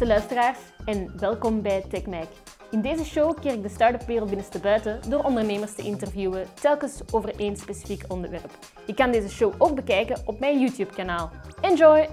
[0.00, 2.32] beste luisteraars en welkom bij TechMike.
[2.70, 7.00] In deze show keer ik de start-up wereld binnenste buiten door ondernemers te interviewen, telkens
[7.12, 8.50] over één specifiek onderwerp.
[8.86, 11.30] Je kan deze show ook bekijken op mijn YouTube-kanaal.
[11.60, 12.08] Enjoy!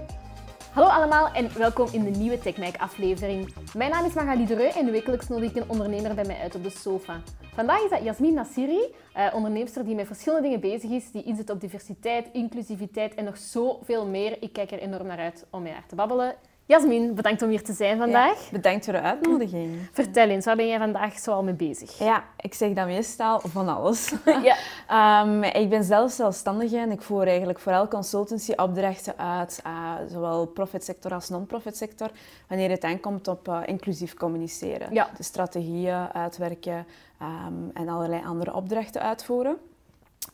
[0.72, 3.54] Hallo allemaal en welkom in de nieuwe TechMike aflevering.
[3.76, 6.62] Mijn naam is Magali Dereu en wekelijks nodig ik een ondernemer bij mij uit op
[6.62, 7.20] de sofa.
[7.54, 11.50] Vandaag is dat Jasmin Nassiri, eh, onderneemster die met verschillende dingen bezig is, die inzet
[11.50, 14.42] op diversiteit, inclusiviteit en nog zoveel meer.
[14.42, 16.34] Ik kijk er enorm naar uit om met haar te babbelen.
[16.68, 18.42] Jasmin, bedankt om hier te zijn vandaag.
[18.42, 19.88] Ja, bedankt voor de uitnodiging.
[19.92, 21.98] Vertel eens, waar ben jij vandaag zoal mee bezig?
[21.98, 24.12] Ja, ik zeg dat meestal van alles.
[24.88, 25.22] ja.
[25.22, 31.14] um, ik ben zelf zelfstandige en ik voer eigenlijk vooral consultancy-opdrachten uit, uh, zowel profitsector
[31.14, 32.10] als non-profit sector,
[32.48, 34.94] wanneer het aankomt op uh, inclusief communiceren.
[34.94, 35.08] Ja.
[35.16, 36.86] De strategieën uitwerken
[37.22, 39.56] um, en allerlei andere opdrachten uitvoeren.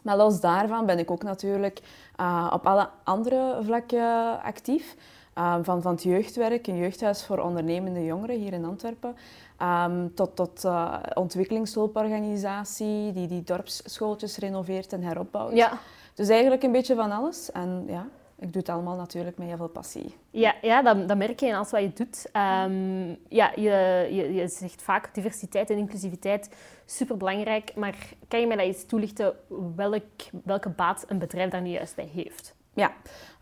[0.03, 1.81] Maar los daarvan ben ik ook natuurlijk
[2.21, 4.97] uh, op alle andere vlakken actief.
[5.39, 9.17] Um, van, van het jeugdwerk, een jeugdhuis voor ondernemende jongeren hier in Antwerpen,
[9.63, 15.57] um, tot, tot uh, ontwikkelingshulporganisatie die die dorpsschooltjes renoveert en heropbouwt.
[15.57, 15.79] Ja.
[16.15, 17.53] Dus eigenlijk een beetje van alles.
[17.53, 18.07] En ja,
[18.39, 20.17] ik doe het allemaal natuurlijk met heel veel passie.
[20.31, 22.27] Ja, ja dat, dat merk je in alles wat je doet.
[22.27, 26.49] Um, ja, je, je, je zegt vaak diversiteit en inclusiviteit,
[26.87, 27.75] superbelangrijk.
[27.75, 27.97] Maar
[28.29, 29.35] kan je mij dat eens toelichten
[29.77, 30.05] welk,
[30.45, 32.55] welke baat een bedrijf daar nu juist bij heeft?
[32.77, 32.93] Ja,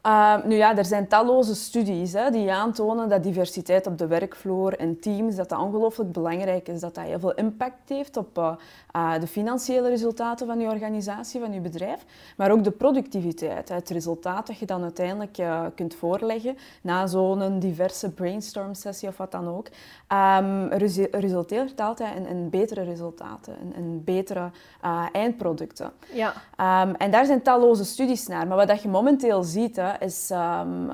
[0.06, 4.78] uh, nu ja, er zijn talloze studies hè, die aantonen dat diversiteit op de werkvloer
[4.78, 8.52] en teams dat dat ongelooflijk belangrijk is, dat dat heel veel impact heeft op uh,
[8.96, 12.04] uh, de financiële resultaten van je organisatie, van je bedrijf,
[12.36, 15.42] maar ook de productiviteit, het resultaat dat je dan uiteindelijk
[15.74, 19.66] kunt voorleggen na zo'n diverse brainstorm sessie of wat dan ook,
[20.38, 20.68] um,
[21.10, 24.50] resulteert altijd in, in, betere resultaten, in, in betere
[25.12, 25.92] eindproducten.
[26.12, 26.34] Ja.
[26.84, 30.30] Um, en daar zijn talloze studies naar, maar wat dat je momenteel ziet, hè, is
[30.30, 30.90] um,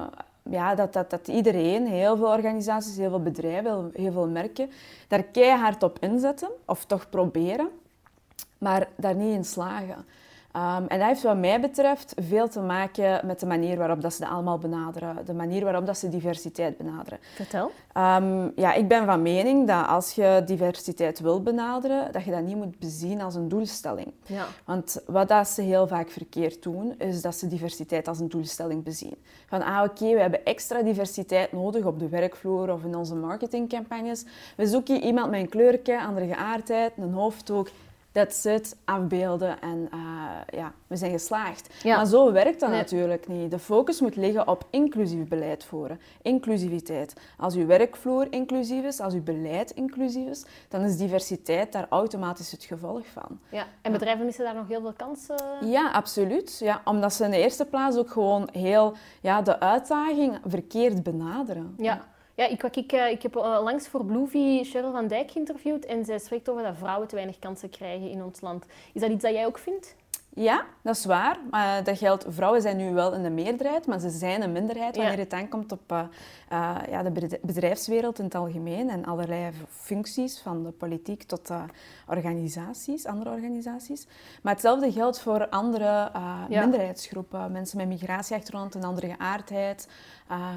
[0.50, 4.70] ja, dat, dat, dat iedereen, heel veel organisaties, heel veel bedrijven, heel veel merken,
[5.08, 7.68] daar keihard op inzetten, of toch proberen,
[8.58, 10.06] maar daar niet in slagen.
[10.56, 14.12] Um, en dat heeft wat mij betreft veel te maken met de manier waarop dat
[14.12, 15.16] ze dat allemaal benaderen.
[15.24, 17.18] De manier waarop dat ze diversiteit benaderen.
[17.34, 17.70] Vertel.
[17.96, 22.42] Um, ja, ik ben van mening dat als je diversiteit wil benaderen, dat je dat
[22.42, 24.12] niet moet bezien als een doelstelling.
[24.26, 24.46] Ja.
[24.64, 28.84] Want wat dat ze heel vaak verkeerd doen, is dat ze diversiteit als een doelstelling
[28.84, 29.16] bezien.
[29.46, 34.24] Van, ah oké, we hebben extra diversiteit nodig op de werkvloer of in onze marketingcampagnes.
[34.56, 37.68] We zoeken iemand met een kleurtje, andere geaardheid, een hoofddoek
[38.18, 41.84] that's it, afbeelden en uh, ja, we zijn geslaagd.
[41.84, 43.50] Maar zo werkt dat natuurlijk niet.
[43.50, 47.14] De focus moet liggen op inclusief beleid voeren, inclusiviteit.
[47.36, 52.50] Als uw werkvloer inclusief is, als uw beleid inclusief is, dan is diversiteit daar automatisch
[52.50, 53.40] het gevolg van.
[53.50, 53.66] Ja.
[53.82, 55.36] En bedrijven missen daar nog heel veel kansen?
[55.60, 56.58] Ja, absoluut.
[56.58, 61.74] Ja, omdat ze in de eerste plaats ook gewoon heel ja, de uitdaging verkeerd benaderen.
[61.76, 62.00] Ja.
[62.38, 66.04] Ja, ik, ik, eh, ik heb uh, langs voor Bloovie Cheryl van Dijk geïnterviewd en
[66.04, 68.64] zij spreekt over dat vrouwen te weinig kansen krijgen in ons land.
[68.92, 69.96] Is dat iets dat jij ook vindt?
[70.34, 71.38] Ja, dat is waar.
[71.50, 74.96] Maar dat geldt, vrouwen zijn nu wel in de meerderheid, maar ze zijn een minderheid
[74.96, 76.02] wanneer het aankomt op uh,
[76.52, 81.62] uh, ja, de bedrijfswereld in het algemeen en allerlei functies, van de politiek tot uh,
[82.08, 84.06] organisaties, andere organisaties.
[84.42, 86.10] Maar hetzelfde geldt voor andere
[86.48, 86.60] ja.
[86.60, 89.88] minderheidsgroepen, mensen met migratieachtergrond, een andere geaardheid,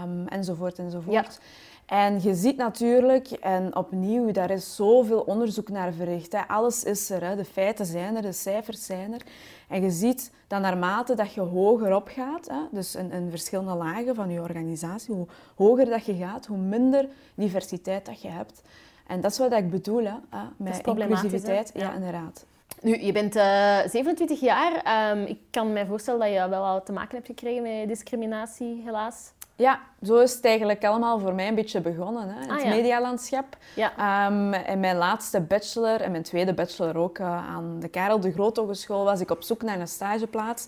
[0.03, 1.40] um, enzovoort enzovoort.
[1.42, 1.70] Ja.
[1.91, 6.31] En je ziet natuurlijk, en opnieuw, daar is zoveel onderzoek naar verricht.
[6.31, 6.47] Hè.
[6.47, 7.35] Alles is er, hè.
[7.35, 9.22] de feiten zijn er, de cijfers zijn er.
[9.68, 13.74] En je ziet dat naarmate dat je hoger op gaat, hè, dus in, in, verschillende
[13.74, 18.62] lagen van je organisatie, hoe hoger dat je gaat, hoe minder diversiteit dat je hebt.
[19.07, 20.16] En dat is wat ik bedoel hè,
[20.57, 21.72] met inclusiviteit.
[21.74, 22.46] Ja, inderdaad.
[22.81, 25.12] Nu, je bent uh, eh, 27 jaar.
[25.12, 28.81] Um, ik kan me voorstellen dat je wel al te maken hebt gekregen met discriminatie,
[28.85, 29.31] helaas.
[29.61, 32.29] Ja, zo is het eigenlijk allemaal voor mij een beetje begonnen.
[32.29, 32.44] Hè.
[32.44, 33.57] In ah, het medialandschap.
[33.75, 34.27] Ja.
[34.27, 38.31] Um, in mijn laatste bachelor en mijn tweede bachelor ook uh, aan de Karel de
[38.31, 40.67] Groot Hogeschool was ik op zoek naar een stageplaats.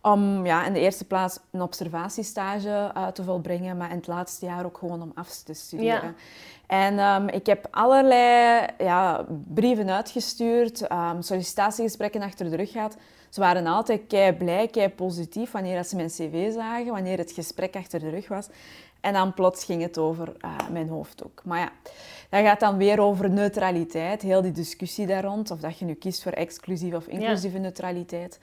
[0.00, 4.46] Om ja, in de eerste plaats een observatiestage uh, te volbrengen, maar in het laatste
[4.46, 5.88] jaar ook gewoon om af te studeren.
[5.88, 6.14] Ja.
[6.66, 9.24] En um, ik heb allerlei ja,
[9.54, 12.96] brieven uitgestuurd, um, sollicitatiegesprekken achter de rug gehad.
[13.34, 17.76] Ze waren altijd kei blij, kei positief wanneer ze mijn cv zagen, wanneer het gesprek
[17.76, 18.48] achter de rug was.
[19.00, 21.42] En dan plots ging het over uh, mijn hoofddoek.
[21.44, 21.72] Maar ja,
[22.30, 25.50] dat gaat dan weer over neutraliteit, heel die discussie daar rond.
[25.50, 28.38] Of dat je nu kiest voor exclusieve of inclusieve neutraliteit.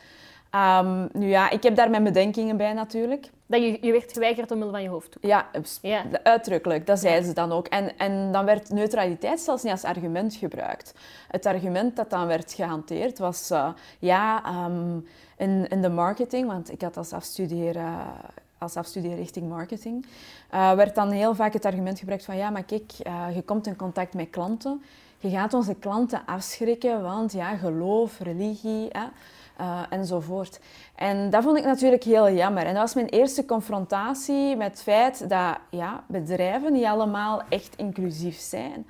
[0.55, 3.29] Um, nu ja, ik heb daar mijn bedenkingen bij natuurlijk.
[3.45, 5.23] Dat je, je werd geweigerd omwille van je hoofddoek?
[5.23, 5.47] Ja,
[5.81, 6.03] ja.
[6.23, 6.87] uitdrukkelijk.
[6.87, 7.67] Dat zeiden ze dan ook.
[7.67, 10.93] En, en dan werd neutraliteit zelfs niet als argument gebruikt.
[11.27, 13.51] Het argument dat dan werd gehanteerd was...
[13.51, 13.69] Uh,
[13.99, 15.07] ja, um,
[15.37, 17.95] in, in de marketing, want ik had als afstuderen
[18.57, 20.05] als afstuderen richting marketing,
[20.53, 23.67] uh, werd dan heel vaak het argument gebruikt van ja, maar kijk, uh, je komt
[23.67, 24.83] in contact met klanten,
[25.17, 29.05] je gaat onze klanten afschrikken, want ja, geloof, religie hè,
[29.61, 30.59] uh, enzovoort.
[30.95, 32.65] En dat vond ik natuurlijk heel jammer.
[32.65, 37.75] En dat was mijn eerste confrontatie met het feit dat ja, bedrijven niet allemaal echt
[37.75, 38.85] inclusief zijn.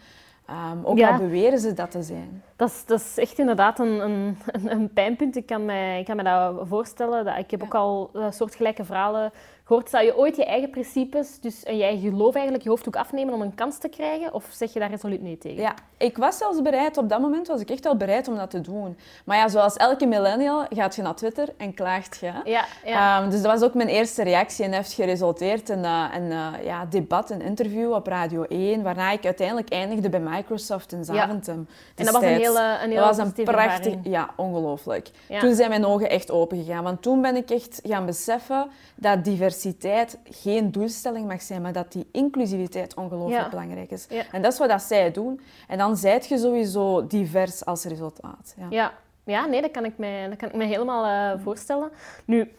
[0.49, 2.43] Um, ook al beweren ze dat te zijn.
[2.61, 4.37] Dat is, dat is echt inderdaad een, een,
[4.71, 5.35] een pijnpunt.
[5.35, 7.25] Ik kan, mij, ik kan me dat voorstellen.
[7.25, 9.31] Dat, ik heb ook al uh, soortgelijke verhalen
[9.63, 9.89] gehoord.
[9.89, 13.33] Zou je ooit je eigen principes, dus en je eigen geloof eigenlijk, je hoofddoek afnemen
[13.33, 14.33] om een kans te krijgen?
[14.33, 15.61] Of zeg je daar resoluut nee tegen?
[15.61, 16.97] Ja, ik was zelfs bereid.
[16.97, 18.97] Op dat moment was ik echt wel bereid om dat te doen.
[19.25, 22.31] Maar ja, zoals elke millennial gaat je naar Twitter en klaagt je.
[22.43, 23.23] Ja, ja.
[23.23, 26.47] Um, dus dat was ook mijn eerste reactie en heeft geresulteerd in uh, een uh,
[26.63, 31.67] ja, debat, een interview op Radio 1, waarna ik uiteindelijk eindigde bij Microsoft in Zaventem.
[31.67, 31.75] Ja.
[31.95, 35.09] En dat was een hele, een hele dat was een prachtig, ja, ongelooflijk.
[35.29, 35.39] Ja.
[35.39, 39.23] Toen zijn mijn ogen echt open gegaan, want toen ben ik echt gaan beseffen dat
[39.23, 44.07] diversiteit geen doelstelling mag zijn, maar dat die inclusiviteit ongelooflijk belangrijk is.
[44.31, 45.41] En dat is wat dat zij doen.
[45.67, 48.55] En dan zijt je sowieso divers als resultaat.
[48.57, 48.93] Ja, ja.
[49.23, 51.91] ja nee, dat kan ik me, dat kan ik me helemaal uh, voorstellen.
[52.25, 52.51] Nu,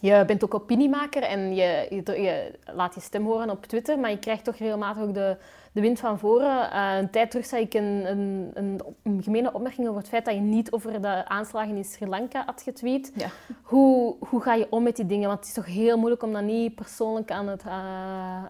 [0.00, 4.10] je bent ook opiniemaker en je, je, je, laat je stem horen op Twitter, maar
[4.10, 5.36] je krijgt toch regelmatig ook de,
[5.72, 6.70] de wind van voren.
[6.72, 10.24] Uh, een tijd terug zag ik een, een, een, een, gemene opmerking over het feit
[10.24, 13.12] dat je niet over de aanslagen in Sri Lanka had getweet.
[13.14, 13.28] Ja.
[13.62, 15.28] Hoe, hoe ga je om met die dingen?
[15.28, 17.72] Want het is toch heel moeilijk om dat niet persoonlijk aan het, uh,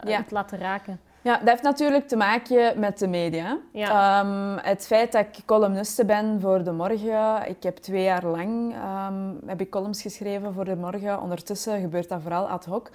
[0.05, 0.23] ja.
[0.23, 1.00] te laten raken.
[1.23, 3.59] Ja, dat heeft natuurlijk te maken met de media.
[3.73, 4.20] Ja.
[4.20, 7.49] Um, het feit dat ik columniste ben voor De Morgen.
[7.49, 11.20] Ik heb twee jaar lang um, heb ik columns geschreven voor De Morgen.
[11.20, 12.91] Ondertussen gebeurt dat vooral ad hoc.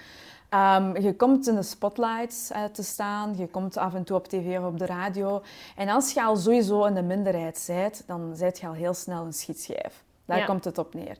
[0.53, 4.27] Um, je komt in de spotlights uh, te staan, je komt af en toe op
[4.27, 5.41] tv of op de radio.
[5.75, 9.25] En als je al sowieso in de minderheid bent, dan zet je al heel snel
[9.25, 10.03] een schietschijf.
[10.25, 11.17] Daar komt het op neer.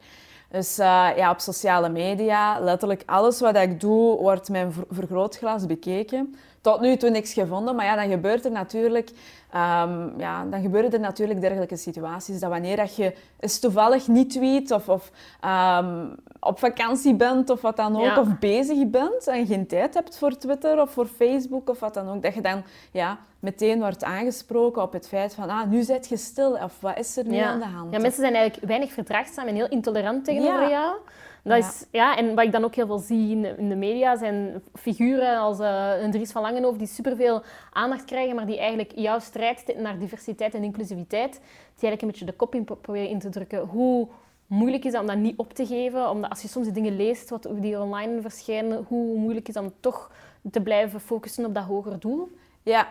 [0.50, 6.36] Dus uh, ja, op sociale media, letterlijk alles wat ik doe, wordt mijn vergrootglas bekeken
[6.64, 7.76] tot nu toe niks gevonden.
[7.76, 9.10] Maar ja, dan gebeurt er natuurlijk,
[9.56, 12.40] um, ja, dan gebeuren er natuurlijk dergelijke situaties.
[12.40, 15.12] Dat wanneer dat je eens toevallig niet tweet of, of
[15.46, 20.18] um, op vakantie bent of wat dan ook, of bezig bent en geen tijd hebt
[20.18, 24.04] voor Twitter of voor Facebook of wat dan ook, dat je dan ja, meteen wordt
[24.04, 27.38] aangesproken op het feit van, ah, nu zit je stil of wat is er nu
[27.38, 27.92] aan de hand?
[27.92, 30.96] Ja, mensen zijn eigenlijk weinig verdraagzaam en heel intolerant tegenover jou.
[31.44, 31.68] Dat ja.
[31.68, 34.64] Is, ja, en wat ik dan ook heel veel zie in, in de media zijn
[34.74, 37.42] figuren als uh, een Dries van Langenhoofd die superveel
[37.72, 41.42] aandacht krijgen, maar die eigenlijk jouw strijd naar diversiteit en inclusiviteit, die
[41.90, 43.60] eigenlijk een beetje de kop in proberen in te drukken.
[43.60, 44.08] Hoe
[44.48, 46.10] moeilijk is dat om dat niet op te geven?
[46.10, 49.64] Omdat als je soms die dingen leest wat, die online verschijnen, hoe moeilijk is dat
[49.64, 50.12] om toch
[50.52, 52.32] te blijven focussen op dat hoger doel?
[52.62, 52.88] Ja,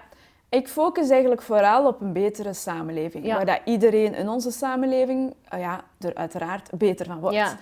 [0.49, 3.27] ik focus eigenlijk vooral op een betere samenleving.
[3.27, 7.37] Waar dat iedereen in onze samenleving uh, ja, er uiteraard beter van wordt.
[7.37, 7.59] Ja.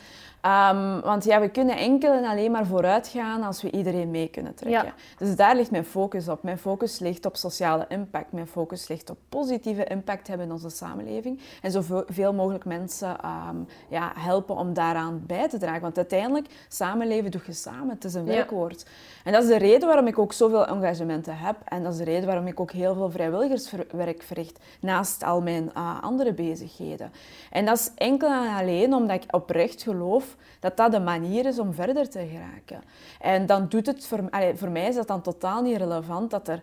[0.46, 4.28] Um, want ja, we kunnen enkel en alleen maar vooruit gaan als we iedereen mee
[4.28, 4.84] kunnen trekken.
[4.84, 4.94] Ja.
[5.18, 6.42] Dus daar ligt mijn focus op.
[6.42, 8.32] Mijn focus ligt op sociale impact.
[8.32, 11.40] Mijn focus ligt op positieve impact hebben in onze samenleving.
[11.62, 13.16] En zoveel mogelijk mensen
[13.50, 15.80] um, ja, helpen om daaraan bij te dragen.
[15.80, 17.88] Want uiteindelijk, samenleven doe je samen.
[17.88, 18.86] Het is een werkwoord.
[19.24, 21.56] En dat is de reden waarom ik ook zoveel engagementen heb.
[21.64, 24.58] En dat is de reden waarom ik ook heel veel vrijwilligerswerk verricht.
[24.80, 27.12] Naast al mijn uh, andere bezigheden.
[27.50, 30.29] En dat is enkel en alleen omdat ik oprecht geloof
[30.60, 32.88] dat dat de manier is om verder te geraken.
[33.20, 36.48] En dan doet het voor, allee, voor mij is dat dan totaal niet relevant dat
[36.48, 36.62] er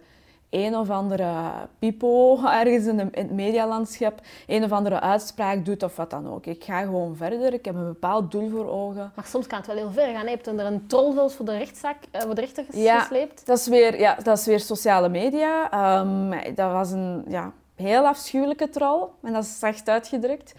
[0.50, 6.10] een of andere pipo ergens in, het medialandschap een of andere uitspraak doet of wat
[6.10, 6.46] dan ook.
[6.46, 7.54] Ik ga gewoon verder.
[7.54, 9.12] Ik heb een bepaald doel voor ogen.
[9.16, 10.24] Maar soms kan het wel heel ver gaan.
[10.24, 13.46] Je hebt er een troll voor de rechtszaak, uh, voor de rechter ja, gesleept.
[13.46, 16.00] Dat is weer, ja, dat is weer sociale media.
[16.00, 19.08] Um, dat was een ja, heel afschuwelijke troll.
[19.24, 20.54] En dat is zacht uitgedrukt.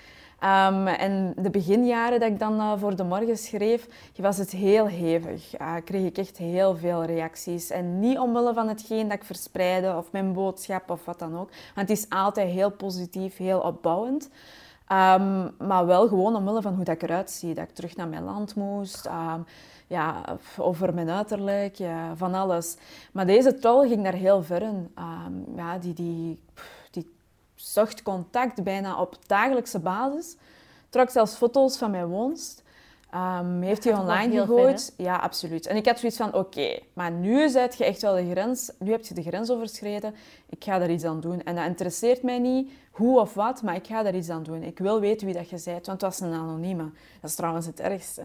[0.45, 4.87] Um, en de beginjaren dat ik dan uh, voor de morgen schreef, was het heel
[4.87, 5.61] hevig.
[5.61, 7.71] Uh, kreeg ik echt heel veel reacties.
[7.71, 11.51] En niet omwille van hetgeen dat ik verspreidde of mijn boodschap of wat dan ook.
[11.75, 14.31] Want het is altijd heel positief, heel opbouwend.
[14.93, 17.55] Um, maar wel gewoon omwille van hoe dat ik eruit zie.
[17.55, 19.07] Dat ik terug naar mijn land moest.
[19.07, 19.47] Um,
[19.87, 20.25] ja,
[20.59, 22.77] over mijn uiterlijk, ja, van alles.
[23.13, 24.95] Maar deze troll ging daar heel ver in.
[25.57, 26.41] ja, die, die,
[27.59, 30.37] zocht contact bijna op dagelijkse basis.
[30.89, 32.63] Trok zelfs foto's van mijn woonst.
[33.15, 34.95] Um, heeft hij online gegooid?
[34.97, 35.67] ja, absoluut.
[35.67, 38.91] En ik had zoiets van, oké, maar nu zet je echt wel de grens, nu
[38.91, 40.15] heb je de grens overschreden,
[40.49, 41.43] ik ga daar iets aan doen.
[41.43, 44.63] En dat interesseert mij niet hoe of wat, maar ik ga daar iets aan doen.
[44.63, 46.91] Ik wil weten wie dat je bent, want het was een anonieme.
[47.21, 48.23] Dat is trouwens het ergste.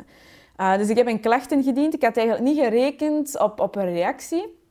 [0.57, 1.93] Uh, dus ik heb een klacht ingediend.
[1.93, 4.62] Ik had eigenlijk niet gerekend op, op een reactie.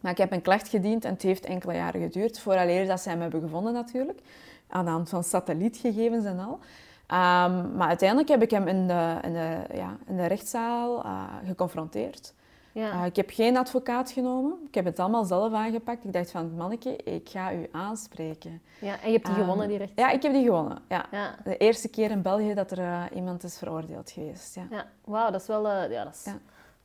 [0.00, 3.16] Maar ik heb een klacht gediend en het heeft enkele jaren geduurd, vooraleer dat zij
[3.16, 4.20] me hebben gevonden natuurlijk,
[4.68, 6.58] aan de hand van satellietgegevens en al.
[7.06, 11.22] Ehm, maar uiteindelijk heb ik hem in de, in de, ja, in de rechtszaal uh,
[11.46, 12.34] geconfronteerd.
[12.72, 12.92] Ja.
[12.94, 14.58] Uh, ik heb geen advocaat genomen.
[14.66, 16.04] Ik heb het allemaal zelf aangepakt.
[16.04, 18.62] Ik dacht van, manneke, ik ga u aanspreken.
[18.80, 20.06] Ja, en je hebt die um, gewonnen, die rechtszaal?
[20.06, 20.78] Ja, ik heb die gewonnen.
[20.88, 21.06] Ja.
[21.10, 21.34] ja.
[21.44, 24.54] De eerste keer in België dat er uh, iemand is veroordeeld geweest.
[24.54, 24.66] Ja.
[24.70, 24.86] ja.
[25.04, 25.68] Wauw, dat is wel...
[25.68, 26.32] ja, dat is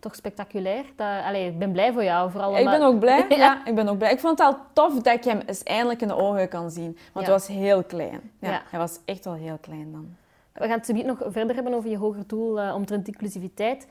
[0.03, 0.83] toch spectaculair.
[0.95, 2.31] Dat, allee, ik ben blij voor jou.
[2.31, 3.25] Vooral ik ben ook blij.
[3.43, 3.65] ja.
[3.65, 4.11] ik ben ook blij.
[4.11, 6.97] Ik vond het al tof dat ik hem eens eindelijk in de ogen kan zien.
[7.13, 8.31] Want hij was heel klein.
[8.39, 10.15] Ja, Hij was echt wel heel klein dan.
[10.53, 13.87] We gaan het zo nog verder hebben over je hoger doel uh, omtrent inclusiviteit.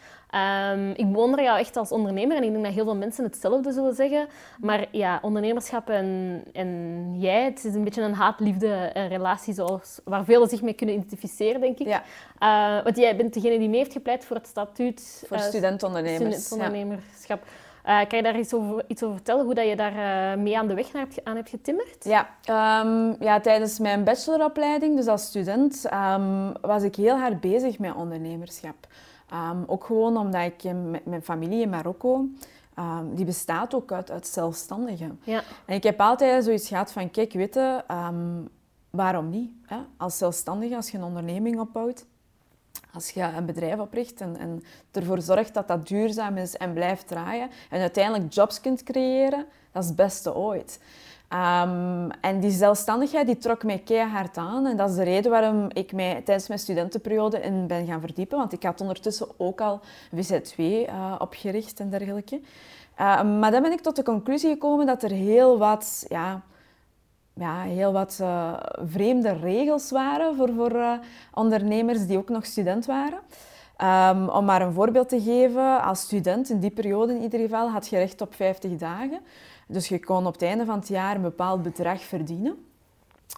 [0.73, 3.73] Um, ik bewonder jou echt als ondernemer en ik denk dat heel veel mensen hetzelfde
[3.73, 4.27] zullen zeggen.
[4.61, 10.25] Maar ja, ondernemerschap en, en jij, het is een beetje een haat-liefde relatie zoals, waar
[10.25, 11.87] velen zich mee kunnen identificeren, denk ik.
[11.87, 12.03] Ja.
[12.79, 15.25] Uh, want jij bent degene die mee heeft gepleit voor het statuut...
[15.27, 16.45] Voor studentondernemers.
[16.45, 17.43] studentondernemerschap.
[17.45, 17.51] Ja.
[17.87, 20.59] Uh, kan je daar iets over, iets over vertellen, hoe dat je daar uh, mee
[20.59, 22.05] aan de weg naar hebt, aan hebt getimmerd?
[22.05, 22.29] Ja,
[22.85, 27.95] um, ja, tijdens mijn bacheloropleiding, dus als student, um, was ik heel hard bezig met
[27.95, 28.87] ondernemerschap.
[29.33, 32.27] Um, ook gewoon omdat ik met mijn familie in Marokko,
[33.13, 35.21] die bestaat ook uit, uit zelfstandigen.
[35.23, 35.43] Ja.
[35.65, 37.83] En ik heb altijd zoiets gehad van, kijk, weet je,
[38.91, 39.51] waarom niet?
[39.67, 39.77] Hè?
[39.97, 42.05] Als zelfstandige, als je een onderneming opbouwt,
[42.93, 47.51] als je een bedrijf opricht en, ervoor zorgt dat dat duurzaam is en blijft draaien
[47.71, 50.79] en uiteindelijk jobs kunt creëren, dat is het beste ooit.
[51.33, 54.67] Um, en die zelfstandigheid die trok mij keihard aan.
[54.67, 58.39] En dat is de reden waarom ik mij tijdens mijn studentenperiode in ben gaan verdiepen.
[58.39, 59.81] Want ik had ondertussen ook al
[60.15, 62.41] VZ2 uh, eh, opgericht en dergelijke.
[63.01, 66.43] Uh, maar dan ben ik tot de conclusie gekomen dat er heel wat ja,
[67.35, 68.53] ja, heel wat uh,
[68.87, 70.93] vreemde regels waren voor, voor uh,
[71.35, 73.19] ondernemers die ook nog student waren.
[73.83, 77.71] Um, om maar een voorbeeld te geven, als student in die periode in ieder geval
[77.71, 79.21] had je recht op 50 dagen.
[79.67, 82.67] Dus je kon op het einde van het jaar een bepaald bedrag verdienen.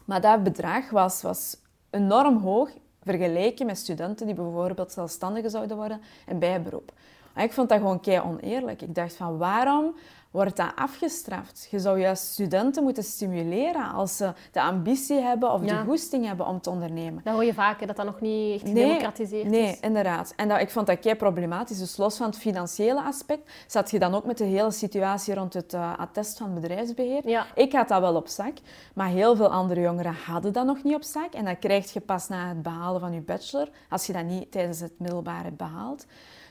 [0.05, 1.57] Maar dat bedrag was, was
[1.91, 2.71] enorm hoog
[3.03, 6.93] vergeleken met studenten die bijvoorbeeld zelfstandigen zouden worden en bijberoep.
[7.35, 8.83] En ik vond dat gewoon kei oneerlijk.
[8.83, 9.95] Ik dacht van waarom
[10.35, 11.69] wordt dat afgestraft.
[11.71, 16.47] Je zou juist studenten moeten stimuleren als ze de ambitie hebben of de goesting hebben
[16.47, 17.21] om te ondernemen.
[17.25, 19.67] Dat hoor je vaker, dat dat nog niet echt gedemocratiseerd nee, is.
[19.67, 20.33] Nee, inderdaad.
[20.37, 21.79] En dat, ik vond dat kei problematisch.
[21.79, 25.55] Dus los van het financiële aspect, zat je dan ook met de hele situatie rond
[25.55, 27.29] het uh, attest van bedrijfsbeheer.
[27.29, 27.47] Ja.
[27.55, 28.55] Ik had dat wel op zak,
[28.95, 31.33] maar heel veel andere jongeren hadden dat nog niet op zak.
[31.33, 34.51] En dat krijg je pas na het behalen van je bachelor, als je dat niet
[34.51, 36.07] tijdens het middelbaar hebt behaald.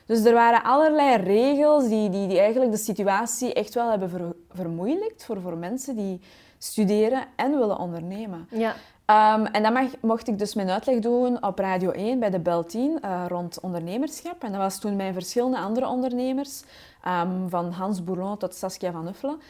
[0.06, 4.32] Dus er waren allerlei regels die, die, die eigenlijk de situatie echt wel hebben ver,
[4.50, 6.20] vermoeilijkt voor, voor mensen die
[6.58, 8.48] studeren en willen ondernemen.
[8.50, 8.74] Ja.
[9.06, 12.38] Um, en dan mag, mocht ik dus mijn uitleg doen op Radio 1 bij de
[12.38, 14.42] Bel 10 uh, rond ondernemerschap.
[14.42, 16.62] En dat was toen met verschillende andere ondernemers,
[17.06, 19.40] um, van Hans Bourlon tot Saskia van Uffelen.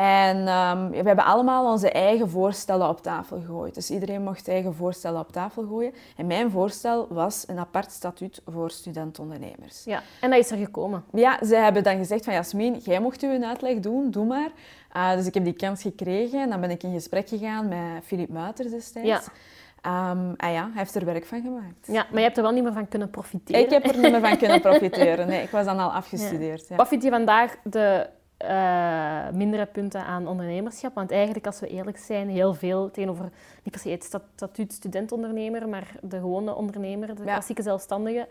[0.00, 3.74] En um, we hebben allemaal onze eigen voorstellen op tafel gegooid.
[3.74, 5.92] Dus iedereen mocht eigen voorstellen op tafel gooien.
[6.16, 9.84] En mijn voorstel was een apart statuut voor studentondernemers.
[9.84, 11.04] Ja, en dat is er gekomen.
[11.12, 14.50] Ja, ze hebben dan gezegd van Jasmin, jij mocht u een uitleg doen, doe maar.
[14.96, 18.04] Uh, dus ik heb die kans gekregen en dan ben ik in gesprek gegaan met
[18.04, 19.08] Filip Muiters destijds.
[19.08, 20.10] Ja.
[20.10, 21.86] Um, en ja, hij heeft er werk van gemaakt.
[21.86, 23.60] Ja, maar je hebt er wel niet meer van kunnen profiteren.
[23.60, 25.26] Ik heb er niet meer van kunnen profiteren.
[25.26, 26.68] Nee, ik was dan al afgestudeerd.
[26.68, 26.76] Ja.
[26.76, 28.06] Wat vind je vandaag de
[28.44, 30.94] uh, mindere punten aan ondernemerschap.
[30.94, 33.30] Want eigenlijk, als we eerlijk zijn, heel veel tegenover
[33.62, 34.04] niet per se het
[34.34, 38.28] statuut studentondernemer, maar de gewone ondernemer, de klassieke zelfstandige.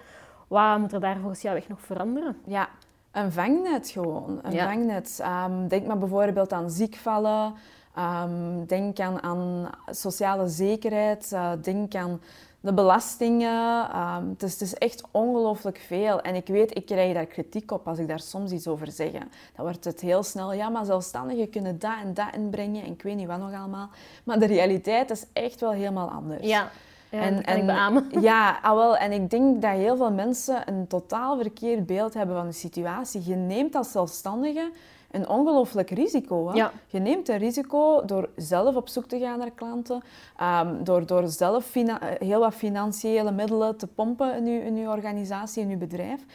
[0.48, 2.38] Wat moet er daar volgens jou echt nog veranderen?
[2.46, 2.70] Ja,
[3.12, 4.40] een vangnet gewoon.
[4.44, 5.24] Een vangnet.
[5.46, 7.54] Um, denk maar bijvoorbeeld aan ziekvallen.
[7.98, 11.32] Um, denk aan, aan sociale zekerheid.
[11.34, 12.22] Uh, denk aan
[12.68, 13.98] de belastingen.
[13.98, 16.22] Um, het, is, het, is, echt ongelooflijk veel.
[16.22, 19.12] En ik weet, ik krijg daar kritiek op als ik daar soms iets over zeg.
[19.12, 23.02] Dan wordt het heel snel, ja, maar zelfstandigen kunnen dat en dat inbrengen en ik
[23.02, 23.90] weet niet wat nog allemaal.
[24.24, 26.46] Maar de realiteit is echt wel helemaal anders.
[26.46, 26.70] Ja.
[27.10, 28.08] Ja, en, en, ik beamen.
[28.22, 32.36] Ja, ah, wel, en ik denk dat heel veel mensen een totaal verkeerd beeld hebben
[32.36, 33.22] van de situatie.
[33.26, 34.72] Je neemt als zelfstandige
[35.12, 36.52] een ongelooflijk risico.
[36.52, 36.68] Hè?
[36.88, 40.02] Je neemt een risico door zelf op zoek te gaan naar klanten,
[40.42, 41.74] um, door, door zelf
[42.20, 46.26] heel wat financiële middelen te pompen in je, in uw organisatie, in je bedrijf.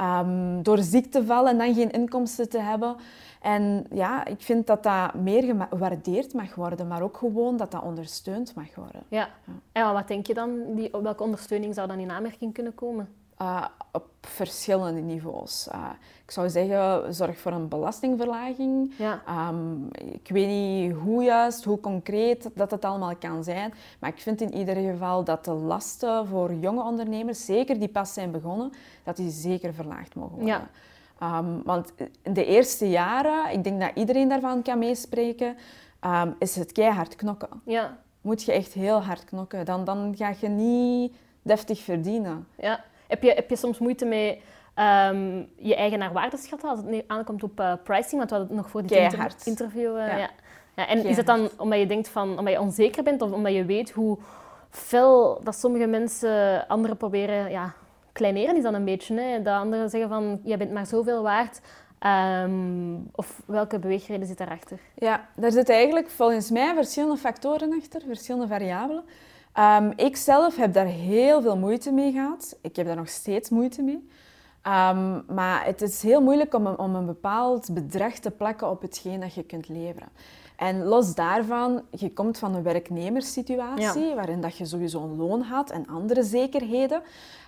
[0.00, 2.96] Um, door ziek te vallen en dan geen inkomsten te hebben.
[3.40, 7.82] En ja, ik vind dat dat meer gewaardeerd mag worden, maar ook gewoon dat dat
[7.82, 9.02] ondersteund mag worden.
[9.08, 9.28] Ja.
[9.72, 9.88] ja.
[9.88, 13.08] En wat denk je dan, die, welke ondersteuning zou dan in aanmerking kunnen komen?
[13.42, 15.68] Uh, op verschillende niveaus.
[15.74, 15.90] Uh,
[16.24, 18.94] ik zou zeggen, zorg voor een belastingverlaging.
[18.98, 19.48] Ja.
[19.48, 23.74] Um, ik weet niet hoe juist, hoe concreet dat het allemaal kan zijn.
[23.98, 28.12] Maar ik vind in ieder geval dat de lasten voor jonge ondernemers, zeker die pas
[28.12, 30.68] zijn begonnen, dat die zeker verlaagd mogen worden.
[31.20, 31.38] Ja.
[31.38, 35.56] Um, want in de eerste jaren, ik denk dat iedereen daarvan kan meespreken,
[36.00, 37.60] um, is het keihard knokken.
[37.64, 37.98] Ja.
[38.20, 39.64] Moet je echt heel hard knokken.
[39.64, 42.46] Dan, dan ga je niet deftig verdienen.
[42.58, 42.84] Ja.
[43.08, 44.38] Heb, je, heb je soms moeite met
[44.74, 48.16] ehm, je eigen waarde schatten als het nu aankomt op uh, pricing?
[48.16, 49.96] Want we hadden het nog voor dit inter interview...
[49.96, 50.30] Uh, ja.
[50.74, 50.88] ja.
[50.88, 53.64] En is het dan omdat je denkt van, omdat je onzeker bent of omdat je
[53.64, 54.18] weet hoe
[54.70, 57.50] fel dat sommige mensen anderen proberen...
[57.50, 57.74] Ja,
[58.12, 59.20] kleineren is dan een beetje.
[59.20, 59.42] Hè?
[59.42, 61.60] Dat anderen zeggen van, jij bent maar zoveel waard.
[62.44, 64.78] Um, of welke beweegreden zit daarachter?
[64.94, 69.04] Ja, daar zitten eigenlijk volgens mij verschillende factoren achter, verschillende variabelen.
[69.58, 72.58] Um, ik zelf heb daar heel veel moeite mee gehad.
[72.60, 74.08] Ik heb daar nog steeds moeite mee.
[74.66, 78.82] Um, maar het is heel moeilijk om een, om een bepaald bedrag te plakken op
[78.82, 80.08] hetgeen dat je kunt leveren.
[80.56, 85.70] En los daarvan, je komt van een werknemerssituatie, waarin dat je sowieso een loon had
[85.70, 87.02] en andere zekerheden.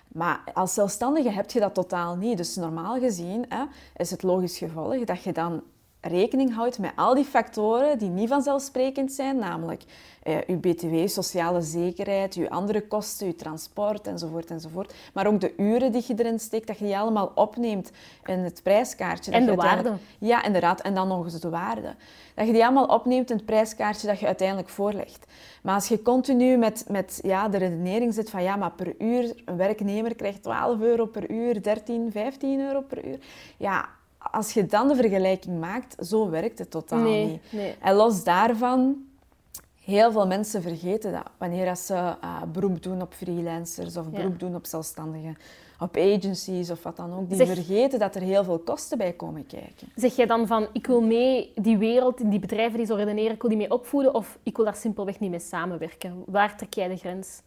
[0.07, 2.37] Maar als zelfstandige heb je dat totaal niet.
[2.37, 3.63] Dus normaal gezien hè,
[3.95, 5.61] is het logisch gevolg dat je dan
[6.01, 9.83] rekening houdt met al die factoren die niet vanzelfsprekend zijn, namelijk
[10.23, 14.93] eh, je btw, sociale zekerheid, je andere kosten, je transport enzovoort enzovoort.
[15.13, 17.91] Maar ook de uren die je erin steekt, dat je die allemaal opneemt
[18.25, 19.31] in het prijskaartje.
[19.31, 19.93] En de waarde.
[20.19, 20.81] Ja, inderdaad.
[20.81, 21.95] En dan nog eens de waarde.
[22.35, 25.25] Dat je die allemaal opneemt in het prijskaartje dat je uiteindelijk voorlegt.
[25.61, 29.33] Maar als je continu met, met ja, de redenering zit van ja, maar per uur,
[29.45, 33.17] een werknemer krijgt 12 euro per uur, 13, 15 euro per uur.
[33.57, 33.89] Ja,
[34.31, 37.41] als je dan de vergelijking maakt, zo werkt het totaal niet.
[37.51, 37.75] Nee.
[37.81, 38.95] En los daarvan,
[39.83, 44.55] heel veel mensen vergeten dat wanneer ze uh, beroep doen op freelancers of beroep doen
[44.55, 45.37] op zelfstandigen,
[45.79, 49.47] op agencies of wat dan ook, die vergeten dat er heel veel kosten bij komen
[49.47, 49.87] kijken.
[49.95, 53.41] Zeg jij dan van, ik wil mee die wereld, die bedrijven die zo redeneren, ik
[53.41, 56.23] wil die mee opvoeden of ik wil daar simpelweg niet mee samenwerken?
[56.25, 57.41] Waar trek jij de grens?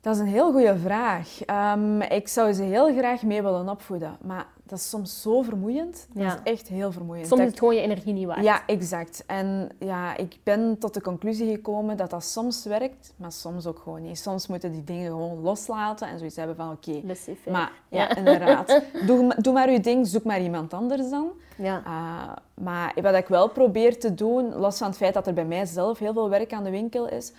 [0.00, 1.38] Dat is een heel goede vraag.
[1.76, 6.06] Um, ik zou ze heel graag mee willen opvoeden, maar dat is soms zo vermoeiend.
[6.12, 7.26] Dat is echt heel vermoeiend.
[7.26, 8.42] Soms is het gewoon je energie niet waard.
[8.42, 9.24] Ja, exact.
[9.26, 13.78] En ja, ik ben tot de conclusie gekomen dat dat soms werkt, maar soms ook
[13.78, 14.18] gewoon niet.
[14.18, 16.90] Soms moeten die dingen gewoon loslaten en zoiets hebben van oké.
[16.90, 18.82] Okay, maar ja, inderdaad.
[19.06, 21.30] Doe, doe maar je ding, zoek maar iemand anders dan.
[21.56, 21.82] Ja.
[21.86, 25.44] Uh, maar wat ik wel probeer te doen, los van het feit dat er bij
[25.44, 27.32] mij zelf heel veel werk aan de winkel is,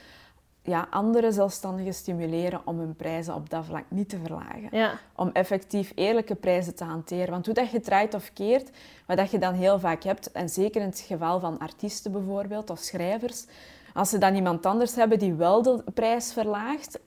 [0.61, 4.67] ja, andere zelfstandigen stimuleren om hun prijzen op dat vlak niet te verlagen.
[4.71, 4.99] Ja.
[5.15, 7.29] Om effectief eerlijke prijzen te hanteren.
[7.29, 8.69] Want hoe dat je draait of keert,
[9.05, 12.69] wat dat je dan heel vaak hebt, en zeker in het geval van artiesten bijvoorbeeld
[12.69, 13.45] of schrijvers,
[13.93, 16.99] als ze dan iemand anders hebben die wel de prijs verlaagt,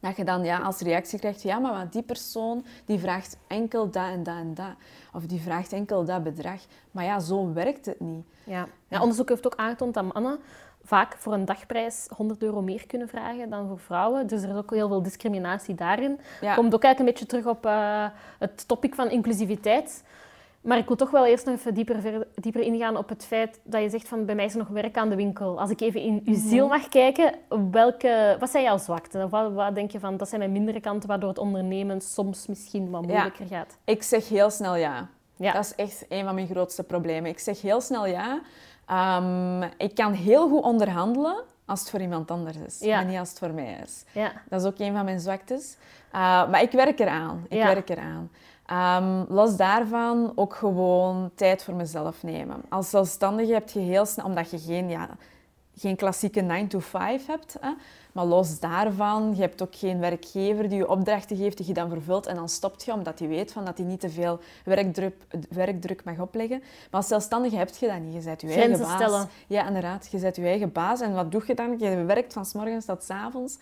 [0.00, 4.08] dat je dan ja, als reactie krijgt, ja, maar die persoon die vraagt enkel dat
[4.08, 4.74] en dat en dat.
[5.12, 6.60] Of die vraagt enkel dat bedrag.
[6.90, 8.24] Maar ja, zo werkt het niet.
[8.44, 8.68] Ja.
[8.88, 10.38] ja onderzoek heeft ook aangetoond dat mannen
[10.84, 14.26] vaak voor een dagprijs 100 euro meer kunnen vragen dan voor vrouwen.
[14.26, 16.20] Dus er is ook heel veel discriminatie daarin.
[16.40, 16.54] Ja.
[16.54, 18.06] Komt ook eigenlijk een beetje terug op uh,
[18.38, 20.04] het topic van inclusiviteit.
[20.64, 23.82] Maar ik wil toch wel eerst nog even dieper, dieper ingaan op het feit dat
[23.82, 25.60] je zegt van bij mij is er nog werk aan de winkel.
[25.60, 26.48] Als ik even in uw mhm.
[26.48, 27.34] ziel mag kijken,
[27.70, 29.28] welke, wat zijn jouw zwakten?
[29.28, 32.90] Wat, wat denk je van, dat zijn mijn mindere kanten waardoor het ondernemen soms misschien
[32.90, 33.76] wat moeilijker gaat?
[33.84, 35.08] Ik zeg heel snel ja.
[35.36, 35.52] ja.
[35.52, 37.30] Dat is echt een van mijn grootste problemen.
[37.30, 38.40] Ik zeg heel snel ja,
[38.90, 43.28] Um, ik kan heel goed onderhandelen als het voor iemand anders is, maar niet als
[43.28, 44.04] het voor mij is.
[44.12, 44.32] Ja.
[44.48, 45.76] Dat is ook een van mijn zwaktes.
[46.14, 46.20] Uh,
[46.50, 47.46] maar ik werk eraan.
[47.48, 48.30] Ik werk eraan.
[48.72, 52.62] Um, los daarvan ook gewoon tijd voor mezelf nemen.
[52.68, 55.08] Als zelfstandige heb je heel snel, omdat je geen, ja,
[55.76, 57.70] geen klassieke 9 to 5 hebt, hè,
[58.14, 61.88] maar los daarvan, je hebt ook geen werkgever die je opdrachten geeft die je dan
[61.88, 65.14] vervult en dan stopt je omdat hij weet van dat hij niet te veel werkdruk,
[65.50, 66.58] werkdruk mag opleggen.
[66.58, 68.14] Maar als zelfstandige heb je dat niet.
[68.14, 68.94] Je zet je eigen baas.
[68.94, 69.28] Stellen.
[69.46, 70.08] Ja, inderdaad.
[70.10, 71.00] Je zet je eigen baas.
[71.00, 71.78] En wat doe je dan?
[71.78, 73.58] Je werkt van s morgens tot s avonds.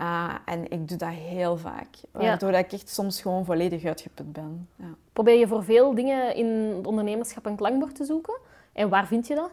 [0.00, 1.88] Uh, en ik doe dat heel vaak.
[2.10, 4.68] Waardoor ik echt soms gewoon volledig uitgeput ben.
[4.76, 4.94] Ja.
[5.12, 8.38] Probeer je voor veel dingen in het ondernemerschap een klankbord te zoeken?
[8.72, 9.50] En waar vind je dat?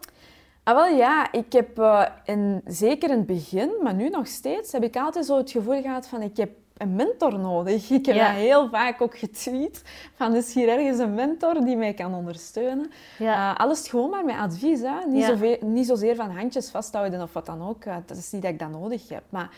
[0.66, 4.72] Ah, wel ja, ik heb uh, in, zeker in het begin, maar nu nog steeds,
[4.72, 7.90] heb ik altijd zo het gevoel gehad van ik heb een mentor nodig.
[8.00, 9.82] Ik heb dat heel vaak ook getweet.
[10.16, 12.92] Van, is hier ergens een mentor die mij kan ondersteunen?
[13.18, 13.52] Ja.
[13.52, 14.82] Uh, alles gewoon maar met advies.
[14.82, 15.06] Hè?
[15.08, 17.86] Niet, zoveel, niet zozeer van handjes vasthouden of wat dan ook.
[17.86, 19.24] Uh, dat is niet dat ik dat nodig heb.
[19.30, 19.50] Maar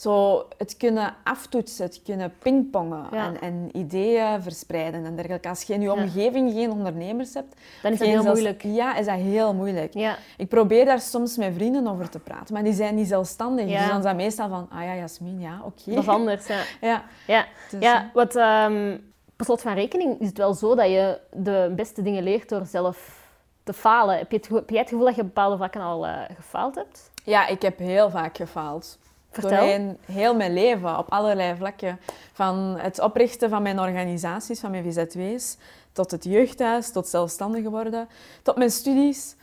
[0.00, 5.48] zo het kunnen aftoetsen, het kunnen pingpongen en, en, ideeën verspreiden en dergelijke.
[5.48, 7.54] Als je in je omgeving geen ondernemers hebt...
[7.82, 8.62] Dan is dat heel moeilijk.
[8.62, 9.94] Ja, is dat heel moeilijk.
[9.94, 10.16] Ja.
[10.36, 13.66] Ik probeer daar soms met vrienden over te praten, maar die zijn niet zelfstandig.
[13.66, 15.82] Dus dan is dat meestal van, ah ja, Jasmin, ja, oké.
[15.88, 15.98] Okay.
[15.98, 16.62] Of anders, ja.
[16.90, 17.04] ja.
[17.26, 18.36] Ja, dus, ja wat...
[18.36, 22.48] Um, per slot van rekening is het wel zo dat je de beste dingen leert
[22.48, 23.28] door zelf
[23.62, 24.18] te falen.
[24.18, 27.10] Heb, je het, heb jij het gevoel dat je bepaalde vlakken al uh, gefaald hebt?
[27.24, 28.98] Ja, ik heb heel vaak gefaald.
[29.30, 29.96] Vertel.
[30.04, 32.00] Heel mijn leven, op allerlei vlakken.
[32.32, 35.56] Van het oprichten van mijn organisaties, van mijn VZW's,
[35.92, 38.08] tot het jeugdhuis, tot zelfstandig worden,
[38.42, 39.36] tot mijn studies.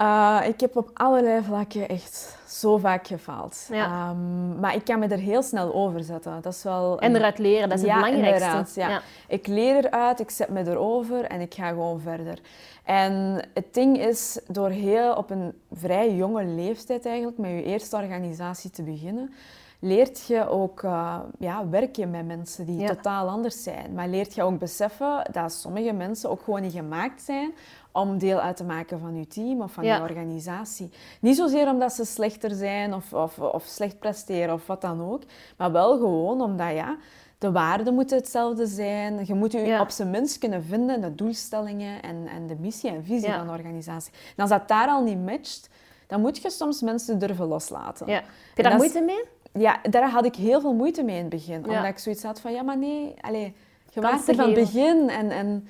[0.00, 3.68] Uh, ik heb op allerlei vlakken echt zo vaak gefaald.
[3.70, 4.10] Ja.
[4.10, 6.42] Um, maar ik kan me er heel snel over zetten.
[6.42, 8.80] Dat is wel En eruit leren, dat is het belangrijkste.
[8.80, 8.88] Ja.
[8.88, 9.00] ja.
[9.28, 12.38] Ik leer eruit, ik zet me erover en ik ga gewoon verder.
[12.84, 17.96] En het ding is, door heel op een vrij jonge leeftijd eigenlijk met je eerste
[17.96, 19.34] organisatie te beginnen,
[19.78, 23.94] leert je ook uh, ja, werken met mensen die totaal anders zijn.
[23.94, 27.52] Maar leert je ook beseffen dat sommige mensen ook gewoon niet gemaakt zijn
[27.92, 30.90] om deel uit te maken van je team of van je organisatie.
[31.20, 35.22] Niet zozeer omdat ze slechter zijn of, of, of slecht presteren of wat dan ook,
[35.56, 36.96] maar wel gewoon omdat ja,
[37.38, 39.26] de waarden moeten hetzelfde zijn.
[39.26, 43.04] Je moet je op zijn minst kunnen vinden, de doelstellingen en, en de missie en
[43.04, 44.12] visie van de organisatie.
[44.12, 45.68] En als dat daar al niet matcht,
[46.06, 48.08] dan moet je soms mensen durven loslaten.
[48.10, 49.34] Heb je daar moeite mee?
[49.58, 51.64] Ja, daar had ik heel veel moeite mee in het begin.
[51.66, 53.50] Omdat ik zoiets had van, ja, maar nee, allez,
[53.92, 55.08] je er van begin.
[55.08, 55.68] En, en,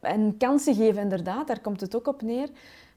[0.00, 2.48] en kansen geven, inderdaad, daar komt het ook op neer.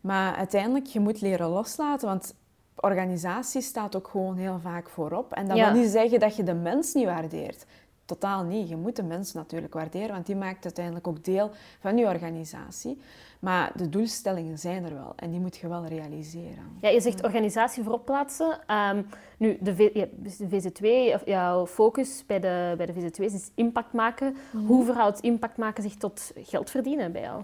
[0.01, 2.35] Maar uiteindelijk, je moet leren loslaten, want
[2.75, 5.33] organisatie staat ook gewoon heel vaak voorop.
[5.33, 7.65] En dat wil niet zeggen dat je de mens niet waardeert.
[8.05, 8.69] Totaal niet.
[8.69, 13.01] Je moet de mens natuurlijk waarderen, want die maakt uiteindelijk ook deel van je organisatie.
[13.39, 16.77] Maar de doelstellingen zijn er wel en die moet je wel realiseren.
[16.81, 18.59] Ja, je zegt organisatie voorop plaatsen.
[18.91, 23.23] Um, nu, de, v, dus de VZ2, of jouw focus bij de, bij de VZ2
[23.23, 24.35] is impact maken.
[24.51, 24.65] Mhm.
[24.65, 27.43] Hoe verhoudt impact maken zich tot geld verdienen bij jou?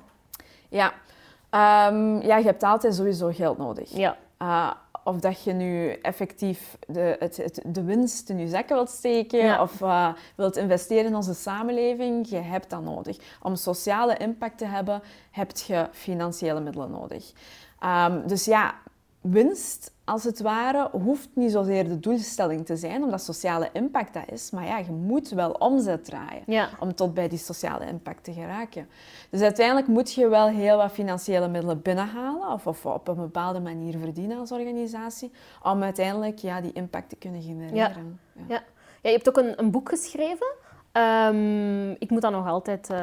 [0.69, 0.93] Ja,
[1.89, 3.95] um, ja je hebt altijd sowieso geld nodig.
[3.95, 4.17] Ja.
[4.41, 4.71] Uh,
[5.03, 9.61] of dat je nu effectief de, het, het, de winst in je zakken wilt steken
[9.61, 13.17] of uh, wilt investeren in onze samenleving, je hebt dat nodig.
[13.41, 17.31] Om sociale impact te hebben, heb je financiële middelen nodig.
[17.83, 18.75] Um, dus ja,
[19.23, 24.31] winst, als het ware, hoeft niet zozeer de doelstelling te zijn, omdat sociale impact dat
[24.31, 24.51] is.
[24.51, 28.87] Maar ja, je moet wel omzet draaien om tot bij die sociale impact te geraken.
[29.29, 33.59] Dus uiteindelijk moet je wel heel wat financiële middelen binnenhalen of, of op een bepaalde
[33.59, 35.31] manier verdienen als organisatie,
[35.63, 37.75] om uiteindelijk ja, die impact te kunnen genereren.
[37.75, 37.91] Ja,
[38.33, 38.43] ja.
[38.47, 38.63] ja.
[39.01, 40.47] je hebt ook een, een boek geschreven.
[40.97, 42.97] Um, ik moet dat nog altijd uh,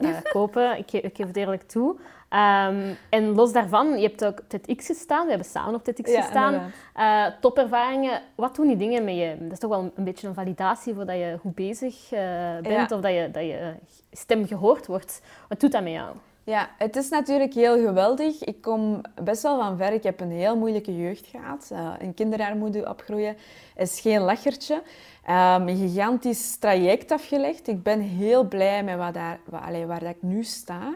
[0.00, 1.96] uh, kopen, ik, ik geef het eerlijk toe.
[2.30, 6.20] Um, en los daarvan, je hebt ook TEDx gestaan, we hebben samen op TEDx ja,
[6.20, 6.72] gestaan.
[6.96, 9.36] Uh, topervaringen, wat doen die dingen met je?
[9.40, 12.20] Dat is toch wel een beetje een validatie voor dat je goed bezig uh,
[12.62, 13.74] bent of dat je, dat je
[14.12, 15.20] stem gehoord wordt.
[15.48, 16.16] Wat doet dat met jou?
[16.44, 18.44] Ja, het is natuurlijk heel geweldig.
[18.44, 19.92] Ik kom best wel van ver.
[19.92, 21.68] Ik heb een heel moeilijke jeugd gehad.
[21.72, 23.36] Uh, een kinderarmoede opgroeien
[23.76, 24.74] is geen lachertje.
[24.74, 27.68] Um, een gigantisch traject afgelegd.
[27.68, 30.94] Ik ben heel blij met wat daar, wat, waar dat ik nu sta.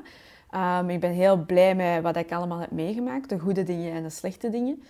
[0.55, 4.03] Um, ik ben heel blij met wat ik allemaal heb meegemaakt, de goede dingen en
[4.03, 4.83] de slechte dingen.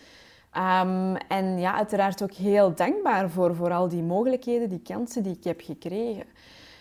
[0.57, 5.37] Um, en ja, uiteraard ook heel dankbaar voor, voor al die mogelijkheden, die kansen die
[5.37, 6.25] ik heb gekregen.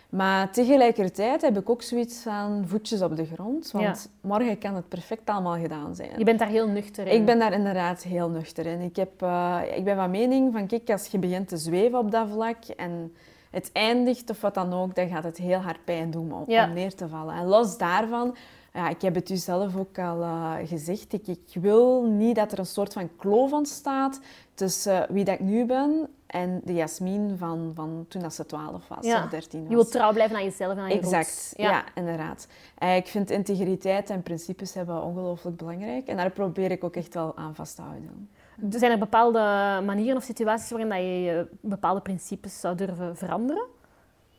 [0.10, 3.72] Maar tegelijkertijd heb ik ook zoiets van voetjes op de grond.
[3.72, 6.10] Want morgen kan het perfect allemaal gedaan zijn.
[6.18, 7.14] Je bent daar heel nuchter in.
[7.14, 8.82] Ik ben daar inderdaad heel nuchter in.
[8.82, 12.12] Ik, heb, uh, ik ben van mening van, kijk, als je begint te zweven op
[12.12, 13.14] dat vlak en
[13.50, 16.74] het eindigt of wat dan ook, dan gaat het heel hard pijn doen om, om
[16.74, 17.36] neer te vallen.
[17.36, 18.36] En los daarvan
[18.74, 21.14] ja, ik heb het u zelf ook al uh, gezegd.
[21.14, 24.20] Ik, ik, wil niet dat er een soort van kloof ontstaat
[24.54, 28.88] tussen wie dat ik nu ben en de Jasmin van, van toen dat ze 12
[28.88, 29.70] was of 13 was.
[29.70, 31.84] Je wilt trouw blijven aan jezelf en aan je Exact, ja.
[31.96, 32.48] inderdaad.
[32.84, 36.08] Uh, ik vind integriteit en principes hebben ongelooflijk belangrijk.
[36.08, 38.30] En daar probeer ik ook echt wel aan vast te houden.
[38.70, 39.40] Zijn er bepaalde
[39.86, 43.66] manieren of situaties waarin dat je bepaalde principes zou durven veranderen?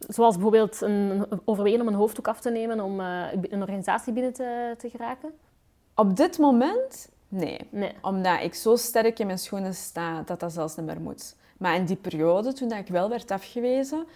[0.09, 4.33] Zoals bijvoorbeeld een, overwegen om een hoofddoek af te nemen om uh, een organisatie binnen
[4.33, 5.33] te, te geraken?
[5.95, 7.59] Op dit moment, nee.
[7.71, 7.93] nee.
[8.03, 11.37] Omdat ik zo sterk in mijn schoenen sta dat dat zelfs niet meer moet.
[11.59, 14.07] Maar in die periode, toen ik wel werd afgewezen,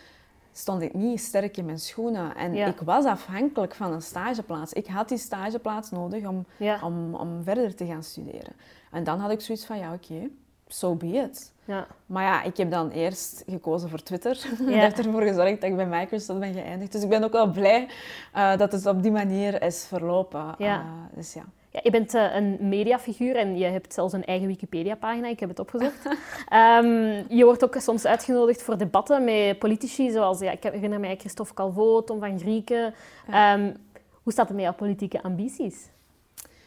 [0.53, 2.37] stond ik niet sterk in mijn schoenen.
[2.37, 4.73] En ik was afhankelijk van een stageplaats.
[4.73, 6.47] Ik had die stageplaats nodig om,
[6.83, 8.53] om, om verder te gaan studeren.
[8.91, 10.31] En dan had ik zoiets van, ja oké,
[10.69, 11.53] so be it.
[11.65, 11.87] Ja.
[12.07, 14.37] Maar ja, ik heb dan eerst gekozen voor Twitter.
[14.59, 14.65] Ja.
[14.65, 16.93] Dat heeft ervoor gezorgd dat ik bij Microsoft ben geëindigd.
[16.93, 17.89] Dus ik ben ook wel blij
[18.37, 20.55] uh, dat het op die manier is verlopen.
[20.59, 20.79] Ja.
[20.79, 21.45] Uh, dus ja.
[21.71, 25.29] Ja, je bent uh, een mediafiguur en je hebt zelfs een eigen Wikipedia-pagina.
[25.29, 26.07] Ik heb het opgezocht.
[26.53, 31.17] um, je wordt ook soms uitgenodigd voor debatten met politici, zoals ja, ik herinner mij
[31.17, 32.95] Christophe Calvo, Tom van Grieken.
[33.35, 33.77] Um,
[34.23, 35.89] hoe staat het met jouw politieke ambities?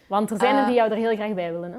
[0.08, 1.72] Want er zijn er die jou er heel graag bij willen.
[1.72, 1.78] Hè?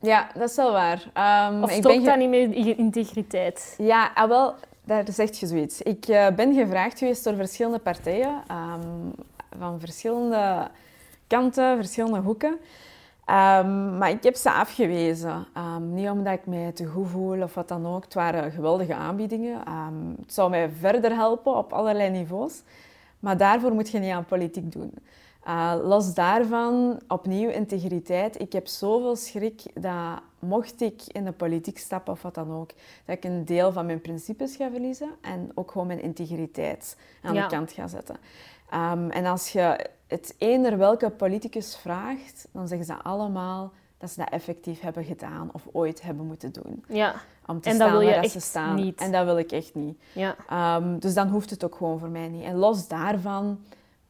[0.00, 1.04] Ja, dat is wel waar.
[1.52, 3.74] Um, of stopt dat niet met je integriteit?
[3.78, 5.82] Ja, ah, wel, daar zegt je zoiets.
[5.82, 9.12] Ik uh, ben gevraagd geweest door verschillende partijen, um,
[9.58, 10.68] van verschillende
[11.26, 12.50] kanten, verschillende hoeken.
[13.30, 15.46] Um, maar ik heb ze afgewezen.
[15.80, 18.04] niet omdat ik mij te goed voel of wat dan ook.
[18.04, 19.58] Het waren geweldige aanbiedingen.
[20.20, 22.62] het zou mij verder helpen op allerlei niveaus.
[23.18, 24.92] Maar daarvoor moet je niet aan politiek doen.
[25.48, 28.40] Uh, los daarvan, opnieuw integriteit.
[28.40, 32.70] Ik heb zoveel schrik dat mocht ik in de politiek stappen of wat dan ook,
[33.04, 37.34] dat ik een deel van mijn principes ga verliezen en ook gewoon mijn integriteit aan
[37.34, 38.16] de kant ga zetten.
[38.74, 44.18] Um, en als je het eender welke politicus vraagt, dan zeggen ze allemaal dat ze
[44.20, 46.84] dat effectief hebben gedaan of ooit hebben moeten doen.
[46.88, 47.14] Ja.
[47.46, 48.74] Om te en staan dat wil je echt staan.
[48.74, 49.00] Niet.
[49.00, 50.02] En dat wil ik echt niet.
[50.12, 50.76] Ja.
[50.76, 52.44] Um, dus dan hoeft het ook gewoon voor mij niet.
[52.44, 53.58] En los daarvan,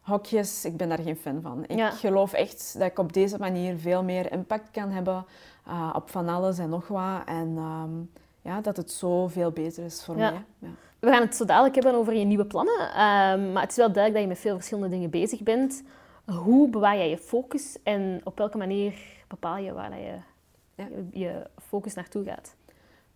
[0.09, 1.65] hokjes, ik ben daar geen fan van.
[1.67, 5.25] Ik geloof echt dat ik op deze manier veel meer impact kan hebben
[5.69, 7.23] uh, op van alles en nog wat.
[7.27, 8.11] En um,
[8.43, 10.45] ja, dat het zo veel beter is voor mij.
[10.59, 10.69] Ja.
[10.99, 12.81] We gaan het zo dadelijk hebben over je nieuwe plannen.
[12.83, 15.83] Um, maar het is wel duidelijk dat je met veel verschillende dingen bezig bent.
[16.25, 18.95] Hoe bewaar jij je focus en op welke manier
[19.29, 20.15] bepaal je waar je,
[20.75, 20.87] ja.
[21.11, 22.57] je focus naartoe gaat?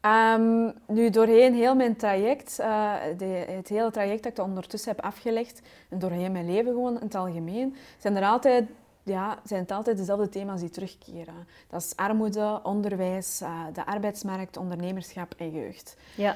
[0.07, 5.05] Um, nu, doorheen heel mijn traject, uh, de, het hele traject dat ik ondertussen heb
[5.05, 8.65] afgelegd, en doorheen mijn leven gewoon in het algemeen, zijn er altijd
[9.05, 11.47] ja, zijn het altijd dezelfde thema's die terugkeren.
[11.69, 15.97] Dat is armoede, onderwijs, uh, de arbeidsmarkt, ondernemerschap en jeugd.
[16.17, 16.35] Ja.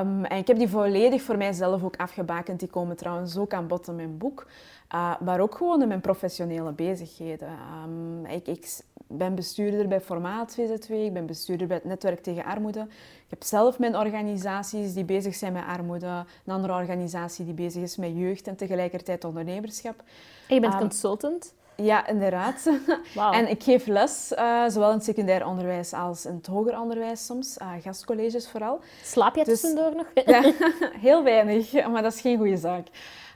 [0.00, 2.60] Um, en ik heb die volledig voor mijzelf ook afgebakend.
[2.60, 4.46] Die komen trouwens ook aan bod in mijn boek.
[4.94, 7.48] Uh, maar ook gewoon in mijn professionele bezigheden.
[7.84, 8.80] Um, ik, ik,
[9.16, 12.80] ben bestuurder bij Formaat VZW, ik ben bestuurder bij het Netwerk tegen Armoede.
[13.24, 17.82] Ik heb zelf mijn organisaties die bezig zijn met armoede, een andere organisatie die bezig
[17.82, 20.02] is met jeugd en tegelijkertijd ondernemerschap.
[20.48, 21.54] En je bent um, consultant?
[21.76, 22.70] Ja, inderdaad.
[23.30, 27.26] En ik geef les, uh, zowel in het secundair onderwijs als in het hoger onderwijs
[27.26, 28.80] soms, uh, gastcolleges vooral.
[29.02, 30.06] Slaap je dus, tussendoor nog?
[30.26, 30.52] ja,
[31.08, 32.86] heel weinig, maar dat is geen goede zaak.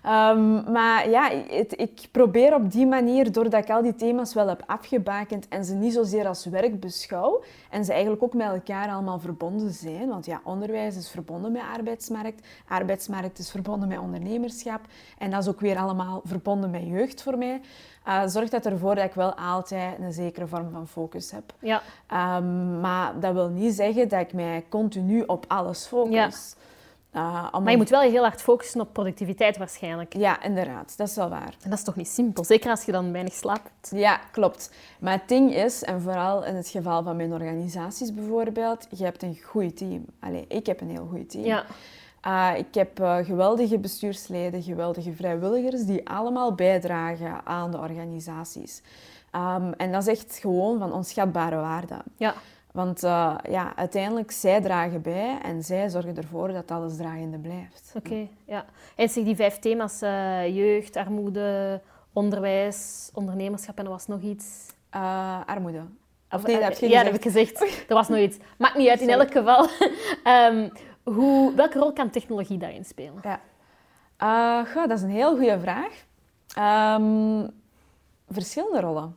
[0.06, 4.48] Um, maar ja, het, ik probeer op die manier, doordat ik al die thema's wel
[4.48, 8.88] heb afgebakend en ze niet zozeer als werk beschouw, en ze eigenlijk ook met elkaar
[8.88, 10.08] allemaal verbonden zijn.
[10.08, 14.80] Want ja, onderwijs is verbonden met arbeidsmarkt, arbeidsmarkt is verbonden met ondernemerschap
[15.18, 17.60] en dat is ook weer allemaal verbonden met jeugd voor mij.
[18.08, 21.54] Uh, zorgt dat ervoor dat ik wel altijd een zekere vorm van focus heb.
[21.58, 21.82] Ja.
[22.36, 26.14] Um, maar dat wil niet zeggen dat ik mij continu op alles focus.
[26.14, 26.30] Ja.
[27.14, 30.16] Uh, maar je moet wel heel hard focussen op productiviteit waarschijnlijk.
[30.16, 30.94] Ja, inderdaad.
[30.96, 31.54] Dat is wel waar.
[31.62, 32.44] En dat is toch niet simpel?
[32.44, 33.90] Zeker als je dan weinig slaapt.
[33.90, 34.72] Ja, klopt.
[35.00, 39.22] Maar het ding is, en vooral in het geval van mijn organisaties bijvoorbeeld, je hebt
[39.22, 40.04] een goed team.
[40.20, 41.44] Allee, ik heb een heel goed team.
[41.44, 41.64] Ja.
[42.26, 48.82] Uh, ik heb uh, geweldige bestuursleden, geweldige vrijwilligers die allemaal bijdragen aan de organisaties.
[49.32, 51.96] Um, en dat is echt gewoon van onschatbare waarde.
[52.16, 52.34] Ja.
[52.72, 57.92] Want uh, ja, uiteindelijk, zij dragen bij en zij zorgen ervoor dat alles draaiende blijft.
[57.96, 58.64] Oké, ja.
[58.96, 59.98] En zeg die vijf thema's,
[60.52, 61.80] jeugd, armoede,
[62.12, 64.66] onderwijs, ondernemerschap en er was nog iets?
[65.46, 65.82] armoede.
[66.30, 67.60] Of, nee, dat heb je Ja, dat heb ik gezegd.
[67.88, 68.36] Er was nog iets.
[68.58, 69.68] Maakt niet uit, in elk geval.
[70.24, 70.70] um,
[71.14, 73.22] Hoe, welke rol kan technologie daarin spelen?
[73.22, 73.40] Ja.
[74.66, 76.04] Uh, dat is een heel goede vraag.
[76.96, 77.50] Um,
[78.28, 79.16] verschillende rollen.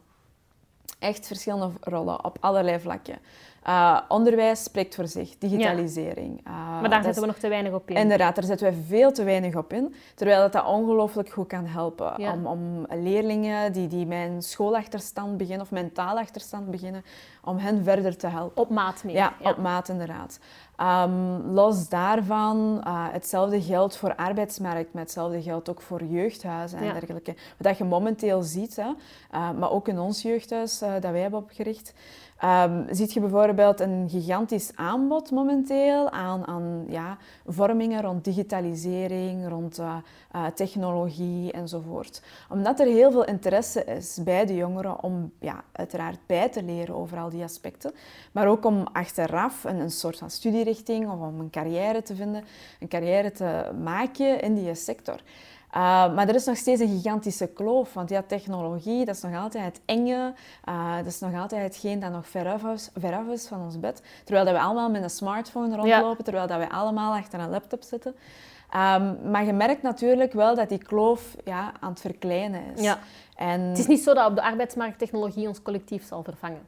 [1.01, 3.19] Echt verschillende rollen op allerlei vlakken.
[3.67, 6.47] Uh, onderwijs spreekt voor zich, digitalisering.
[6.47, 7.95] Uh, maar daar zetten we nog te weinig op in.
[7.95, 9.95] Inderdaad, daar zetten we veel te weinig op in.
[10.15, 12.17] Terwijl dat, dat ongelooflijk goed kan helpen.
[12.17, 17.03] Om, om, leerlingen die, die mijn schoolachterstand beginnen of mijn taalachterstand beginnen,
[17.43, 18.61] om hen verder te helpen.
[18.61, 19.15] Op maat meer.
[19.15, 20.39] Ja, op maat inderdaad.
[20.77, 26.93] Um, los daarvan, uh, hetzelfde geldt voor arbeidsmarkt, maar hetzelfde geldt ook voor jeugdhuizen en
[26.93, 27.35] dergelijke.
[27.57, 28.91] Wat je momenteel ziet, hè,
[29.53, 31.93] maar ook in ons jeugdhuis dat wij hebben opgericht,
[32.45, 39.79] Um, ziet je bijvoorbeeld een gigantisch aanbod momenteel aan, aan ja, vormingen rond digitalisering, rond
[39.79, 39.95] uh,
[40.35, 42.21] uh, technologie enzovoort.
[42.49, 46.95] Omdat er heel veel interesse is bij de jongeren om ja, uiteraard bij te leren
[46.95, 47.93] over al die aspecten,
[48.31, 52.43] maar ook om achteraf een, een soort van studierichting of om een carrière te vinden,
[52.79, 55.19] een carrière te maken in die sector.
[55.75, 59.35] Uh, maar er is nog steeds een gigantische kloof, want ja, technologie, dat is nog
[59.35, 60.33] altijd het enge,
[60.69, 64.01] uh, dat is nog altijd hetgeen dat nog veraf is, veraf is van ons bed.
[64.23, 67.83] Terwijl dat we allemaal met een smartphone rondlopen, terwijl dat we allemaal achter een laptop
[67.83, 68.15] zitten.
[68.75, 72.81] Um, maar je merkt natuurlijk wel dat die kloof ja, aan het verkleinen is.
[72.81, 72.99] Ja.
[73.35, 73.61] En...
[73.61, 76.67] Het is niet zo dat op de arbeidsmarkt technologie ons collectief zal vervangen.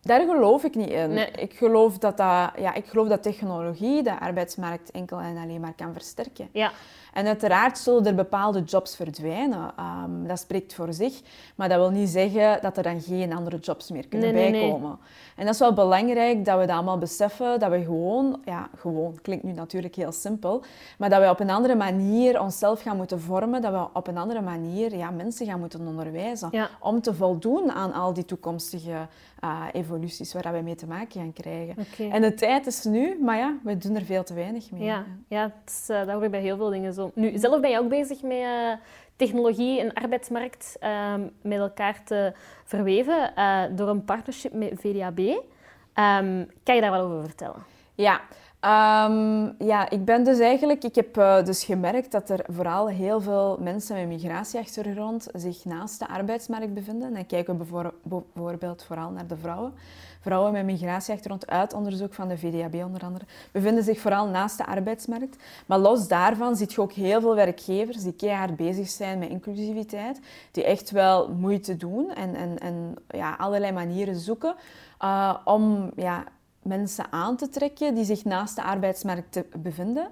[0.00, 1.40] Daar geloof ik niet in.
[1.40, 5.74] Ik, geloof dat dat, ja, ik geloof dat technologie de arbeidsmarkt enkel en alleen maar
[5.76, 6.48] kan versterken.
[6.52, 6.70] Ja.
[7.18, 9.72] En uiteraard zullen er bepaalde jobs verdwijnen.
[10.04, 11.20] Um, dat spreekt voor zich.
[11.54, 14.98] Maar dat wil niet zeggen dat er dan geen andere jobs meer kunnen bijkomen.
[15.36, 17.60] En dat is wel belangrijk dat we dat allemaal beseffen.
[17.60, 20.62] Dat we gewoon, ja, gewoon, klinkt nu natuurlijk heel simpel.
[20.98, 23.62] Maar dat we op een andere manier onszelf gaan moeten vormen.
[23.62, 26.50] Dat we op een andere manier ja, mensen gaan moeten onderwijzen.
[26.80, 29.08] Om te voldoen aan al die toekomstige
[29.44, 31.76] uh, evoluties waar we mee te maken gaan krijgen.
[32.10, 34.82] En de tijd is nu, maar ja, we doen er veel te weinig mee.
[34.82, 37.10] Ja, ja is, uh, dat hoor ik bij heel veel dingen zo.
[37.14, 38.72] Nu, zelf ben je ook bezig met uh,
[39.16, 42.32] technologie en arbeidsmarkt ehm, met elkaar te
[42.64, 43.32] verweven
[43.76, 45.18] door een partnership met VDAB.
[45.18, 47.62] Um, kan je daar wel over vertellen?
[47.94, 48.20] Ja,
[48.64, 53.20] Um, ja, ik ben dus eigenlijk, ik heb uh, dus gemerkt dat er vooral heel
[53.20, 57.14] veel mensen met migratieachtergrond zich naast de arbeidsmarkt bevinden.
[57.14, 59.72] Dan kijken we bijvoorbeeld vooral naar de vrouwen.
[60.20, 64.66] Vrouwen met migratieachtergrond uit onderzoek van de VDAB onder andere, bevinden zich vooral naast de
[64.66, 65.36] arbeidsmarkt.
[65.66, 70.20] Maar los daarvan zie je ook heel veel werkgevers die keihard bezig zijn met inclusiviteit,
[70.50, 74.54] die echt wel moeite doen en, en, en ja, allerlei manieren zoeken
[75.02, 76.24] uh, om ja,
[76.68, 80.08] mensen aan te trekken die zich naast de arbeidsmarkt bevinden.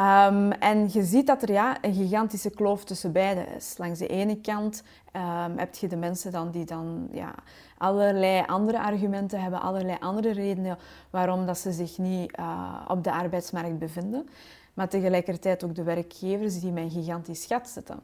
[0.00, 3.78] Um, en je ziet dat er ja, een gigantische kloof tussen beiden is.
[3.78, 4.82] Langs de ene kant
[5.12, 7.34] um, heb je de mensen dan die dan ja,
[7.78, 10.78] allerlei andere argumenten hebben, allerlei andere redenen
[11.10, 14.28] waarom dat ze zich niet uh, op de arbeidsmarkt bevinden.
[14.74, 18.00] Maar tegelijkertijd ook de werkgevers die met een gigantisch gat zitten.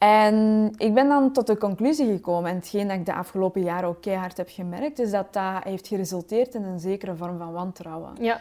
[0.00, 3.88] En ik ben dan tot de conclusie gekomen, en hetgeen dat ik de afgelopen jaren
[3.88, 8.12] ook keihard heb gemerkt, is dat dat heeft geresulteerd in een zekere vorm van wantrouwen.
[8.20, 8.38] Ja.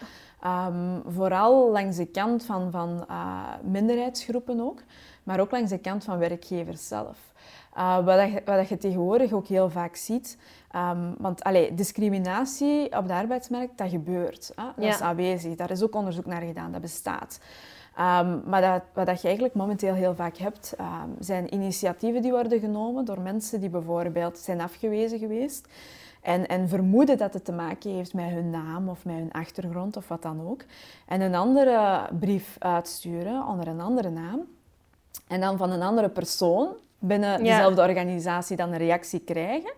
[0.67, 4.82] Um, vooral langs de kant van, van uh, minderheidsgroepen ook,
[5.24, 7.17] maar ook langs de kant van werkgevers zelf.
[7.78, 10.38] Uh, wat, je, wat je tegenwoordig ook heel vaak ziet,
[10.76, 14.52] um, want allee, discriminatie op de arbeidsmarkt, dat gebeurt.
[14.56, 14.63] Hè?
[14.76, 14.89] Dat ja.
[14.89, 17.39] is aanwezig, daar is ook onderzoek naar gedaan, dat bestaat.
[18.00, 22.32] Um, maar dat, wat dat je eigenlijk momenteel heel vaak hebt, um, zijn initiatieven die
[22.32, 25.68] worden genomen door mensen die bijvoorbeeld zijn afgewezen geweest.
[26.22, 29.98] En, en, vermoeden dat het te maken heeft met hun naam of met hun achtergrond
[29.98, 30.62] of wat dan ook.
[31.06, 34.42] En een andere brief uitsturen onder een andere naam.
[35.28, 36.68] En dan van een andere persoon
[37.00, 39.74] binnen dezelfde organisatie dan een reactie krijgen.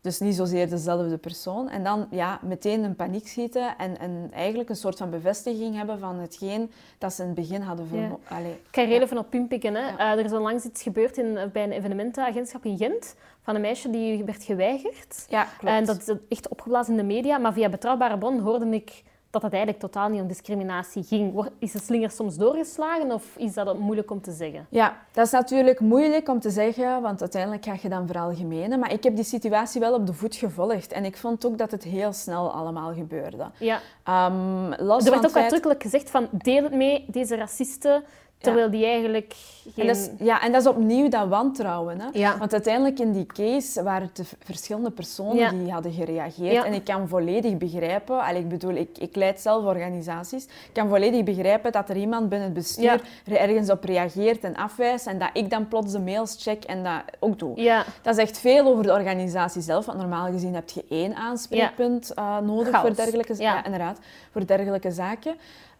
[0.00, 1.68] Dus niet zozeer dezelfde persoon.
[1.68, 5.98] En dan ja, meteen in paniek schieten en, en eigenlijk een soort van bevestiging hebben
[5.98, 7.88] van hetgeen dat ze in het begin hadden.
[7.92, 8.38] Ja.
[8.38, 9.74] Ik kan er heel even op inpikken.
[9.74, 9.92] Hè.
[9.92, 13.90] Uh, er is onlangs iets gebeurd in, bij een evenementenagentschap in Gent van een meisje
[13.90, 15.26] die werd geweigerd.
[15.28, 15.74] Ja, klopt.
[15.74, 17.38] En dat is echt opgeblazen in de media.
[17.38, 21.48] Maar via Betrouwbare Bron hoorde ik dat het eigenlijk totaal niet om discriminatie ging.
[21.58, 24.66] Is de slinger soms doorgeslagen of is dat moeilijk om te zeggen?
[24.68, 28.78] Ja, dat is natuurlijk moeilijk om te zeggen, want uiteindelijk ga je dan veralgemenen.
[28.78, 31.70] Maar ik heb die situatie wel op de voet gevolgd en ik vond ook dat
[31.70, 33.50] het heel snel allemaal gebeurde.
[33.58, 33.80] Ja.
[34.28, 38.04] Um, er werd ook uitdrukkelijk gezegd van deel het mee, deze racisten
[38.40, 39.34] Terwijl die eigenlijk
[39.74, 39.86] geen...
[39.86, 42.00] En dat is, ja, en dat is opnieuw dat wantrouwen.
[42.00, 42.06] Hè?
[42.12, 42.38] Ja.
[42.38, 46.64] Want uiteindelijk in die case waren het verschillende personen die hadden gereageerd.
[46.64, 50.88] En ik kan volledig begrijpen, al, ik bedoel, ik, ik leid zelf organisaties, ik kan
[50.88, 55.18] volledig begrijpen dat er iemand binnen het bestuur er ergens op reageert en afwijst en
[55.18, 57.84] dat ik dan plots de mails check en dat ook doe.
[58.02, 62.38] Dat zegt veel over de organisatie zelf, want normaal gezien heb je één aanspreekpunt uh,
[62.38, 63.64] nodig voor dergelijke, ja.
[63.64, 63.98] inderdaad,
[64.30, 65.34] voor dergelijke zaken.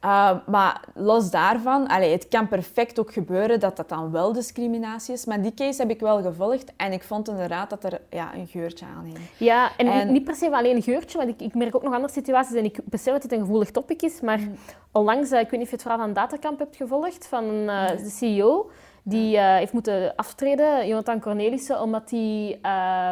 [0.05, 5.15] Uh, maar los daarvan, allee, het kan perfect ook gebeuren dat dat dan wel discriminatie
[5.15, 5.25] is.
[5.25, 8.47] Maar die case heb ik wel gevolgd en ik vond inderdaad dat er ja, een
[8.47, 9.19] geurtje aan hing.
[9.37, 12.13] Ja, en, niet per se alleen een geurtje, want ik, ik, merk ook nog andere
[12.13, 14.21] situaties en ik besef dat dit een gevoelig topic is.
[14.21, 14.55] Maar mm.
[14.93, 17.89] onlangs, uh, ik weet niet of je het verhaal van Datacamp hebt gevolgd, van uh,
[17.89, 18.71] de CEO.
[19.03, 22.59] Die uh, heeft moeten aftreden, Jonathan Cornelissen, omdat hij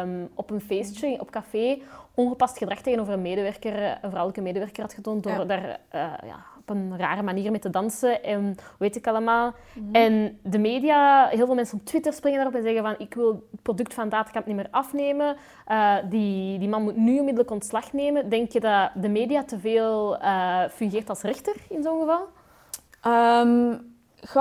[0.01, 1.81] um, op een feestje, op café,
[2.13, 5.45] ongepast gedrag tegenover een medewerker, een vrouwelijke medewerker had getoond door ja.
[5.45, 9.53] daar uh, ja, op een rare manier met te dansen en weet ik allemaal.
[9.73, 9.95] Mhm.
[9.95, 13.47] En de media, heel veel mensen op Twitter springen daarop en zeggen van ik wil
[13.51, 15.35] het product van Datacamp niet meer afnemen.
[15.67, 18.29] Uh, die, die man moet nu onmiddellijk ontslag nemen.
[18.29, 22.27] Denk je dat de media te veel uh, fungeert als rechter in zo'n geval?
[23.41, 23.87] Um,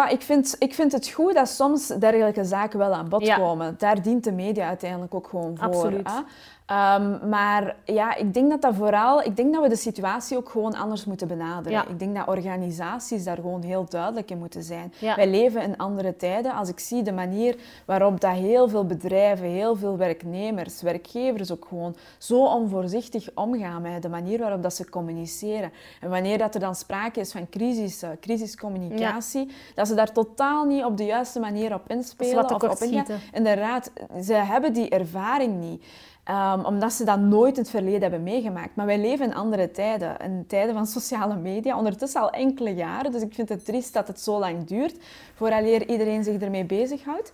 [0.08, 3.74] ik, vind, ik vind het goed dat soms dergelijke zaken wel aan bod komen.
[3.78, 5.66] Daar dient de media uiteindelijk ook gewoon voor.
[5.66, 6.08] Absoluut.
[6.08, 6.20] Hè?
[6.70, 9.22] Um, maar ja, ik denk dat dat vooral...
[9.22, 11.84] Ik denk dat we de situatie ook gewoon anders moeten benaderen.
[11.88, 14.92] Ik denk dat organisaties daar gewoon heel duidelijk in moeten zijn.
[15.00, 16.54] Wij leven in andere tijden.
[16.54, 21.66] Als ik zie de manier waarop dat heel veel bedrijven, heel veel werknemers, werkgevers ook
[21.68, 25.72] gewoon zo onvoorzichtig omgaan met de manier waarop dat ze communiceren.
[26.00, 30.84] En wanneer dat er dan sprake is van crisis, crisiscommunicatie, dat ze daar totaal niet
[30.84, 32.44] op de juiste manier op inspelen.
[32.44, 33.20] Of op ingaan.
[33.32, 33.90] Inderdaad,
[34.22, 35.84] ze hebben die ervaring niet.
[36.30, 38.76] Um, omdat ze dat nooit in het verleden hebben meegemaakt.
[38.76, 40.18] Maar wij leven in andere tijden.
[40.18, 41.76] In tijden van sociale media.
[41.76, 43.12] Ondertussen al enkele jaren.
[43.12, 44.96] Dus ik vind het triest dat het zo lang duurt.
[45.34, 47.32] Vooraleer iedereen zich ermee bezighoudt.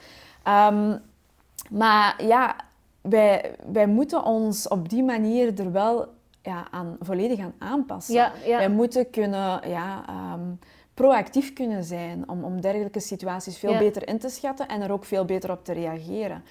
[0.48, 1.00] Um,
[1.70, 2.56] maar ja,
[3.00, 6.08] wij, wij moeten ons op die manier er wel
[6.42, 8.14] ja, aan, volledig aan aanpassen.
[8.14, 8.58] Ja, ja.
[8.58, 9.68] Wij moeten kunnen...
[9.68, 10.04] Ja,
[10.34, 10.58] um,
[10.94, 15.04] proactief kunnen zijn om, om dergelijke situaties veel beter in te schatten en er ook
[15.04, 16.42] veel beter op te reageren.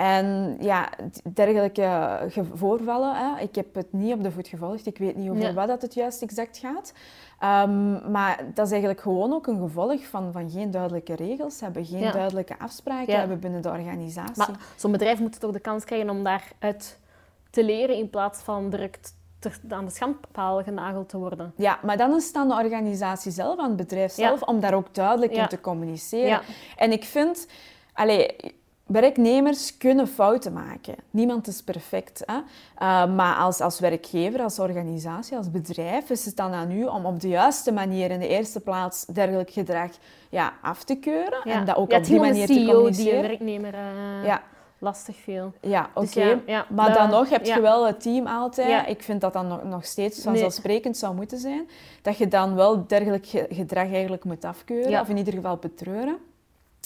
[0.00, 0.88] En ja,
[1.32, 2.10] dergelijke
[2.54, 4.86] voorvallen, hè, ik heb het niet op de voet gevolgd.
[4.86, 6.92] Ik weet niet over wat dat het juist exact gaat.
[7.38, 11.86] Ehm, maar dat is eigenlijk gewoon ook een gevolg van, van geen duidelijke regels, hebben
[11.86, 14.36] geen duidelijke afspraken hebben binnen de organisatie.
[14.36, 16.98] Maar zo'n bedrijf moet toch de kans krijgen om daaruit
[17.50, 19.14] te leren in plaats van direct
[19.68, 21.52] aan de schandpaal genageld te worden.
[21.56, 24.74] Ja, maar dan is het aan de organisatie zelf, aan het bedrijf zelf, om daar
[24.74, 26.40] ook duidelijk in te communiceren.
[26.76, 27.46] En ik vind...
[27.92, 28.36] Allee,
[28.90, 30.94] Werknemers kunnen fouten maken.
[31.10, 32.22] Niemand is perfect.
[32.24, 32.34] Hè?
[32.34, 37.06] Uh, maar als, als werkgever, als organisatie, als bedrijf is het dan aan u om
[37.06, 39.90] op de juiste manier in de eerste plaats dergelijk gedrag
[40.28, 41.42] ja, af te keuren.
[41.42, 42.92] En dat ook op die manier te communiceren.
[42.94, 44.42] die een werknemer uh, ja.
[44.78, 45.52] lastig viel.
[45.60, 46.42] Ja, dus oké.
[46.68, 48.88] maar dan nog heb je wel het team altijd.
[48.88, 51.68] Ik vind dat dan nog, nog steeds vanzelfsprekend zou moeten zijn.
[52.02, 55.00] Dat je dan wel dergelijk gedrag eigenlijk moet afkeuren.
[55.00, 56.16] Of in ieder geval betreuren.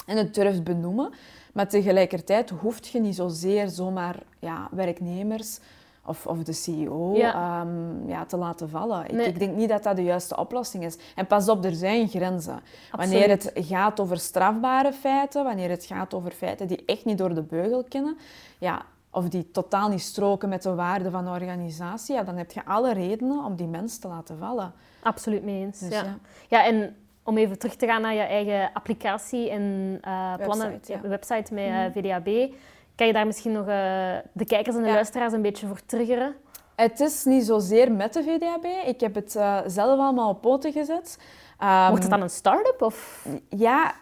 [0.07, 1.13] En het durft benoemen.
[1.55, 5.59] Maar tegelijkertijd hoef je niet zozeer zomaar ja, werknemers
[6.07, 7.35] of, of de CEO ja.
[7.35, 9.09] Ehm, ja, te laten vallen.
[9.09, 10.97] Ik, ik, denk niet dat dat de juiste oplossing is.
[11.15, 12.61] En pas op, er zijn grenzen.
[12.91, 17.35] Wanneer het gaat over strafbare feiten, wanneer het gaat over feiten die echt niet door
[17.35, 18.17] de beugel kunnen,
[18.59, 22.53] ja, of die totaal niet stroken met de waarden van de organisatie, ja, dan heb
[22.53, 24.73] je alle redenen om die mensen te laten vallen.
[25.03, 25.79] Absoluut mee eens.
[25.79, 26.19] Dus ja.
[26.49, 26.65] ja.
[26.65, 29.63] en om even terug te gaan naar je eigen applicatie en
[30.07, 31.09] uh, plannen, website, ja.
[31.09, 31.93] website met uh, mhm.
[31.93, 32.55] VDAB.
[32.95, 36.35] Kan je daar misschien nog uh, de kijkers en de luisteraars een beetje voor triggeren?
[36.75, 38.65] Het is niet zozeer met de VDAB.
[38.87, 39.33] Ik heb het
[39.67, 41.19] zelf allemaal op poten gezet.
[41.63, 42.83] Um, Wordt het dan een start-up?
[42.83, 43.27] Of?
[43.49, 43.95] Ja,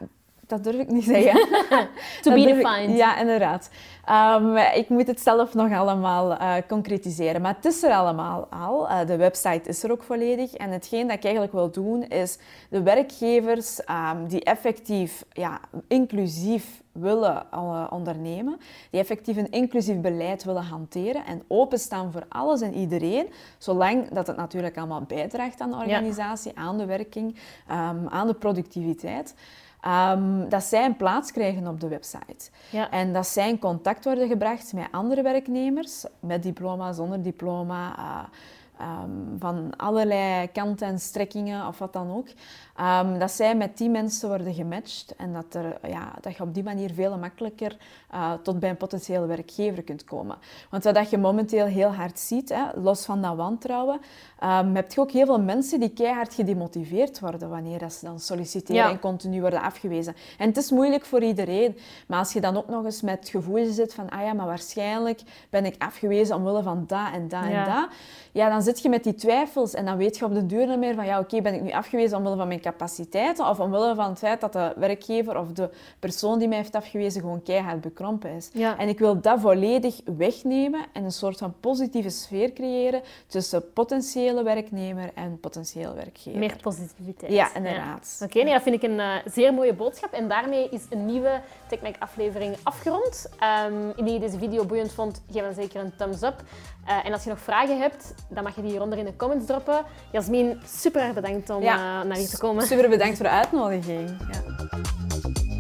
[0.53, 1.49] dat durf ik niet zeggen.
[2.23, 2.97] to be defined.
[2.97, 3.71] ja, inderdaad.
[4.11, 7.43] Um, ik moet het zelf nog allemaal uh, concretiseren.
[7.43, 8.89] Maar het is er allemaal al.
[8.89, 10.53] Uh, de website is er ook volledig.
[10.53, 12.39] En hetgeen dat ik eigenlijk wil doen, is
[12.71, 18.59] de werkgevers um, die effectief ja, inclusief willen uh, ondernemen,
[18.91, 23.27] die effectief een inclusief beleid willen hanteren en openstaan voor alles en iedereen,
[23.59, 27.37] zolang dat het natuurlijk allemaal bijdraagt aan de organisatie, aan de werking,
[27.71, 29.35] um, aan de productiviteit.
[29.87, 32.51] Um, dat zij een plaats krijgen op de website.
[32.71, 32.91] Ja.
[32.91, 38.99] En dat zij in contact worden gebracht met andere werknemers, met diploma, zonder diploma, uh,
[39.03, 42.29] um, van allerlei kanten en strekkingen of wat dan ook.
[42.81, 46.55] Um, dat zij met die mensen worden gematcht en dat, er, ja, dat je op
[46.55, 47.77] die manier veel makkelijker
[48.15, 50.37] uh, tot bij een potentiële werkgever kunt komen.
[50.71, 54.01] Want wat je momenteel heel hard ziet, hè, los van dat wantrouwen,
[54.45, 58.91] um, heb je ook heel veel mensen die keihard gedemotiveerd worden wanneer ze dan solliciteren
[58.91, 60.15] en continu worden afgewezen.
[60.39, 63.29] En het is moeilijk voor iedereen, maar als je dan ook nog eens met het
[63.29, 65.21] gevoel zit van, ah ja, maar waarschijnlijk
[65.51, 67.89] ben ik afgewezen omwille van dat en dat en dat,
[68.33, 70.79] ja, dan zit je met die twijfels en dan weet je op de duur niet
[70.79, 74.09] meer van, ja, oké, ben ik nu afgewezen omwille van mijn capaciteiten of omwille van
[74.09, 78.31] het feit dat de werkgever of de persoon die mij heeft afgewezen gewoon keihard bekrompen
[78.31, 78.51] is.
[78.79, 84.43] En ik wil dat volledig wegnemen en een soort van positieve sfeer creëren tussen potentiële
[84.43, 86.39] werknemer en potentieel werkgever.
[86.39, 87.33] Meer positiviteit.
[87.33, 88.21] Ja, inderdaad.
[88.25, 90.13] Oké, nee, dat vind ik een uh, zeer mooie boodschap.
[90.13, 93.31] En daarmee is een nieuwe TechMac-aflevering afgerond.
[93.69, 96.43] Um, indien je deze video boeiend vond, geef dan zeker een thumbs up.
[96.89, 99.47] Uh, en als je nog vragen hebt, dan mag je die hieronder in de comments
[99.47, 99.85] droppen.
[100.11, 102.67] Jasmin, super bedankt om uh, naar hier te komen.
[102.67, 104.17] Super bedankt voor de uitnodiging.
[104.31, 105.52] Ja.